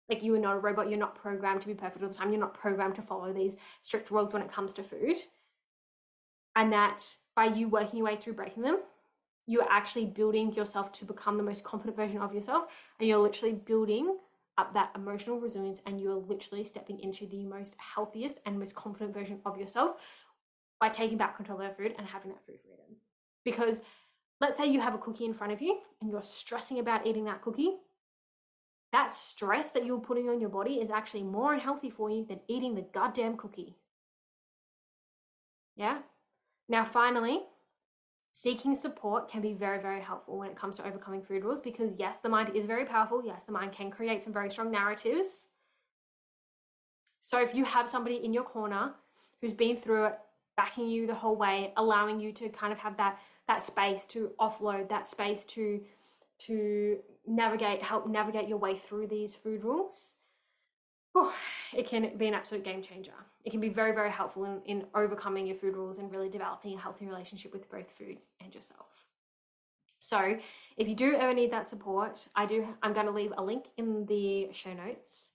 Like 0.07 0.23
you 0.23 0.36
are 0.36 0.39
not 0.39 0.55
a 0.55 0.60
robot, 0.60 0.89
you're 0.89 0.99
not 0.99 1.15
programmed 1.15 1.62
to 1.62 1.67
be 1.67 1.73
perfect 1.73 2.03
all 2.03 2.10
the 2.10 2.15
time, 2.15 2.31
you're 2.31 2.39
not 2.39 2.53
programmed 2.53 2.95
to 2.95 3.01
follow 3.01 3.33
these 3.33 3.55
strict 3.81 4.12
rules 4.12 4.33
when 4.33 4.43
it 4.43 4.51
comes 4.51 4.73
to 4.73 4.83
food. 4.83 5.17
And 6.55 6.71
that 6.73 7.03
by 7.38 7.45
you 7.45 7.69
working 7.69 8.00
your 8.00 8.08
way 8.08 8.17
through 8.17 8.34
breaking 8.34 8.63
them, 8.63 8.80
you're 9.45 9.71
actually 9.71 10.08
building 10.08 10.52
yourself 10.54 10.91
to 10.91 11.06
become 11.06 11.38
the 11.38 11.43
most 11.43 11.63
confident 11.63 11.95
version 11.95 12.17
of 12.17 12.34
yourself. 12.34 12.65
And 13.00 13.08
you're 13.08 13.19
literally 13.19 13.54
building 13.54 14.17
up 14.58 14.73
that 14.73 14.89
emotional 14.95 15.39
resilience 15.39 15.80
and 15.86 16.02
you're 16.02 16.15
literally 16.15 16.63
stepping 16.63 17.00
into 17.00 17.28
the 17.28 17.45
most 17.45 17.76
healthiest 17.78 18.39
and 18.45 18.60
most 18.60 18.73
confident 18.73 19.13
version 19.13 19.39
of 19.45 19.56
yourself 19.56 19.91
by 20.82 20.89
taking 20.89 21.17
back 21.17 21.38
control 21.38 21.62
of 21.62 21.78
food 21.78 21.93
and 22.00 22.08
having 22.08 22.32
that 22.32 22.43
food 22.43 22.60
freedom. 22.60 22.97
Because 23.45 23.82
let's 24.41 24.58
say 24.58 24.65
you 24.65 24.82
have 24.82 24.95
a 24.95 24.97
cookie 24.97 25.26
in 25.26 25.34
front 25.36 25.54
of 25.54 25.62
you 25.62 25.78
and 26.02 26.10
you're 26.10 26.23
stressing 26.23 26.80
about 26.80 27.06
eating 27.06 27.26
that 27.26 27.43
cookie. 27.43 27.76
That 28.91 29.13
stress 29.13 29.69
that 29.71 29.86
you're 29.86 30.00
putting 30.00 30.28
on 30.28 30.41
your 30.41 30.50
body 30.50 30.76
is 30.76 30.89
actually 30.89 31.23
more 31.23 31.54
unhealthy 31.54 31.91
for 31.91 32.10
you 32.10 32.26
than 32.28 32.39
eating 32.47 32.73
the 32.73 32.86
goddamn 32.93 33.38
cookie. 33.38 33.76
Yeah? 35.76 36.00
Now, 36.69 36.84
finally, 36.84 37.43
seeking 38.32 38.75
support 38.75 39.30
can 39.30 39.41
be 39.41 39.53
very, 39.53 39.82
very 39.82 40.01
helpful 40.01 40.38
when 40.38 40.49
it 40.49 40.58
comes 40.58 40.77
to 40.77 40.86
overcoming 40.86 41.21
food 41.21 41.43
rules 41.43 41.62
because, 41.62 41.91
yes, 41.97 42.17
the 42.21 42.30
mind 42.30 42.56
is 42.56 42.65
very 42.65 42.86
powerful. 42.86 43.23
Yes, 43.25 43.43
the 43.45 43.51
mind 43.51 43.71
can 43.71 43.89
create 43.89 44.23
some 44.23 44.34
very 44.34 44.51
strong 44.51 44.71
narratives. 44.71 45.47
So, 47.21 47.41
if 47.41 47.56
you 47.56 47.65
have 47.65 47.89
somebody 47.89 48.17
in 48.23 48.34
your 48.34 48.43
corner 48.43 48.93
who's 49.41 49.53
been 49.53 49.77
through 49.77 50.06
it, 50.06 50.19
backing 50.56 50.88
you 50.88 51.06
the 51.06 51.13
whole 51.13 51.36
way, 51.36 51.71
allowing 51.77 52.19
you 52.19 52.32
to 52.34 52.49
kind 52.49 52.73
of 52.73 52.80
have 52.80 52.97
that 52.97 53.19
that 53.47 53.65
space 53.65 54.03
to 54.06 54.32
offload, 54.39 54.89
that 54.89 55.08
space 55.08 55.45
to 55.45 55.82
to 56.39 56.97
navigate, 57.25 57.82
help 57.82 58.08
navigate 58.08 58.47
your 58.47 58.58
way 58.58 58.77
through 58.77 59.08
these 59.08 59.34
food 59.34 59.63
rules, 59.63 60.13
it 61.73 61.88
can 61.88 62.17
be 62.17 62.27
an 62.27 62.34
absolute 62.34 62.63
game 62.63 62.82
changer. 62.82 63.13
It 63.43 63.51
can 63.51 63.60
be 63.60 63.69
very, 63.69 63.93
very 63.93 64.12
helpful 64.12 64.45
in, 64.45 64.62
in 64.65 64.86
overcoming 64.95 65.47
your 65.47 65.56
food 65.56 65.75
rules 65.75 65.97
and 65.97 66.12
really 66.12 66.30
developing 66.30 66.73
a 66.73 66.80
healthy 66.80 67.06
relationship 67.06 67.53
with 67.53 67.69
both 67.69 67.89
food 67.91 68.17
and 68.43 68.53
yourself. 68.53 69.06
So, 69.99 70.38
if 70.77 70.88
you 70.88 70.95
do 70.95 71.15
ever 71.15 71.34
need 71.34 71.51
that 71.51 71.67
support, 71.67 72.27
I 72.36 72.45
do. 72.45 72.67
I'm 72.82 72.93
going 72.93 73.08
to 73.08 73.12
leave 73.12 73.34
a 73.38 73.43
link 73.43 73.65
in 73.77 74.06
the 74.06 74.49
show 74.53 74.73
notes. 74.73 75.32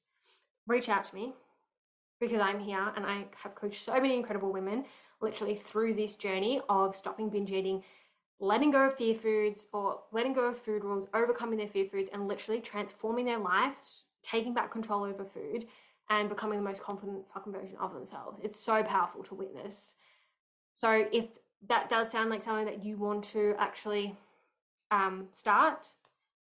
Reach 0.66 0.88
out 0.88 1.04
to 1.04 1.14
me 1.14 1.34
because 2.20 2.40
I'm 2.40 2.60
here 2.60 2.92
and 2.96 3.04
I 3.04 3.24
have 3.42 3.54
coached 3.54 3.84
so 3.84 3.92
many 3.94 4.14
incredible 4.14 4.52
women 4.52 4.84
literally 5.20 5.56
through 5.56 5.94
this 5.94 6.16
journey 6.16 6.60
of 6.68 6.96
stopping 6.96 7.28
binge 7.28 7.50
eating, 7.50 7.82
letting 8.40 8.70
go 8.70 8.88
of 8.88 8.96
fear 8.96 9.14
foods 9.14 9.66
or 9.72 10.00
letting 10.12 10.32
go 10.32 10.46
of 10.46 10.58
food 10.58 10.84
rules, 10.84 11.06
overcoming 11.14 11.58
their 11.58 11.68
fear 11.68 11.86
foods, 11.90 12.10
and 12.12 12.28
literally 12.28 12.60
transforming 12.60 13.24
their 13.24 13.38
lives 13.38 14.04
taking 14.22 14.54
back 14.54 14.70
control 14.70 15.04
over 15.04 15.24
food 15.24 15.66
and 16.10 16.28
becoming 16.28 16.58
the 16.58 16.64
most 16.64 16.82
confident 16.82 17.24
fucking 17.32 17.52
version 17.52 17.76
of 17.80 17.94
themselves. 17.94 18.40
It's 18.42 18.60
so 18.60 18.82
powerful 18.82 19.22
to 19.24 19.34
witness. 19.34 19.94
So 20.74 21.06
if 21.12 21.26
that 21.68 21.88
does 21.88 22.10
sound 22.10 22.30
like 22.30 22.42
something 22.42 22.66
that 22.66 22.84
you 22.84 22.96
want 22.96 23.24
to 23.24 23.54
actually 23.58 24.16
um, 24.90 25.28
start, 25.32 25.88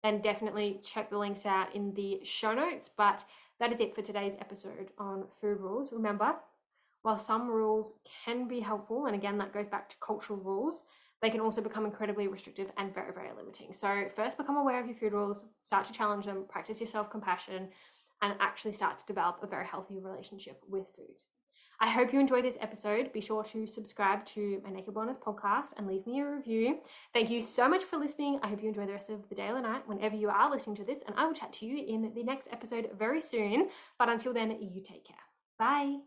then 0.03 0.21
definitely 0.21 0.79
check 0.83 1.09
the 1.09 1.17
links 1.17 1.45
out 1.45 1.73
in 1.75 1.93
the 1.93 2.19
show 2.23 2.53
notes. 2.53 2.89
But 2.95 3.25
that 3.59 3.73
is 3.73 3.79
it 3.79 3.95
for 3.95 4.01
today's 4.01 4.35
episode 4.39 4.91
on 4.97 5.25
food 5.41 5.59
rules. 5.59 5.91
Remember, 5.91 6.35
while 7.01 7.19
some 7.19 7.47
rules 7.47 7.93
can 8.25 8.47
be 8.47 8.59
helpful, 8.59 9.05
and 9.05 9.15
again, 9.15 9.37
that 9.39 9.53
goes 9.53 9.67
back 9.67 9.89
to 9.89 9.95
cultural 9.99 10.39
rules, 10.39 10.83
they 11.21 11.29
can 11.29 11.39
also 11.41 11.61
become 11.61 11.85
incredibly 11.85 12.27
restrictive 12.27 12.71
and 12.77 12.93
very, 12.93 13.13
very 13.13 13.29
limiting. 13.35 13.73
So, 13.73 14.05
first, 14.15 14.37
become 14.37 14.57
aware 14.57 14.79
of 14.79 14.87
your 14.87 14.95
food 14.95 15.13
rules, 15.13 15.43
start 15.63 15.85
to 15.85 15.93
challenge 15.93 16.25
them, 16.25 16.45
practice 16.47 16.79
your 16.79 16.87
self 16.87 17.09
compassion, 17.09 17.69
and 18.21 18.33
actually 18.39 18.73
start 18.73 18.99
to 18.99 19.05
develop 19.05 19.39
a 19.41 19.47
very 19.47 19.65
healthy 19.65 19.99
relationship 19.99 20.61
with 20.67 20.87
food. 20.95 21.17
I 21.79 21.89
hope 21.89 22.11
you 22.11 22.19
enjoyed 22.19 22.43
this 22.43 22.57
episode. 22.59 23.13
Be 23.13 23.21
sure 23.21 23.43
to 23.43 23.67
subscribe 23.67 24.25
to 24.27 24.61
my 24.63 24.71
Naked 24.71 24.95
Wellness 24.95 25.19
podcast 25.19 25.67
and 25.77 25.85
leave 25.85 26.07
me 26.07 26.21
a 26.21 26.25
review. 26.25 26.79
Thank 27.13 27.29
you 27.29 27.39
so 27.39 27.69
much 27.69 27.83
for 27.83 27.97
listening. 27.97 28.39
I 28.41 28.47
hope 28.47 28.63
you 28.63 28.69
enjoy 28.69 28.87
the 28.87 28.93
rest 28.93 29.11
of 29.11 29.29
the 29.29 29.35
day 29.35 29.49
or 29.49 29.61
night 29.61 29.87
whenever 29.87 30.15
you 30.15 30.29
are 30.29 30.49
listening 30.49 30.75
to 30.77 30.83
this, 30.83 30.99
and 31.05 31.15
I 31.15 31.27
will 31.27 31.35
chat 31.35 31.53
to 31.53 31.65
you 31.67 31.85
in 31.85 32.13
the 32.15 32.23
next 32.23 32.47
episode 32.51 32.89
very 32.97 33.21
soon. 33.21 33.69
But 33.99 34.09
until 34.09 34.33
then, 34.33 34.57
you 34.59 34.81
take 34.81 35.05
care. 35.05 35.17
Bye. 35.59 35.95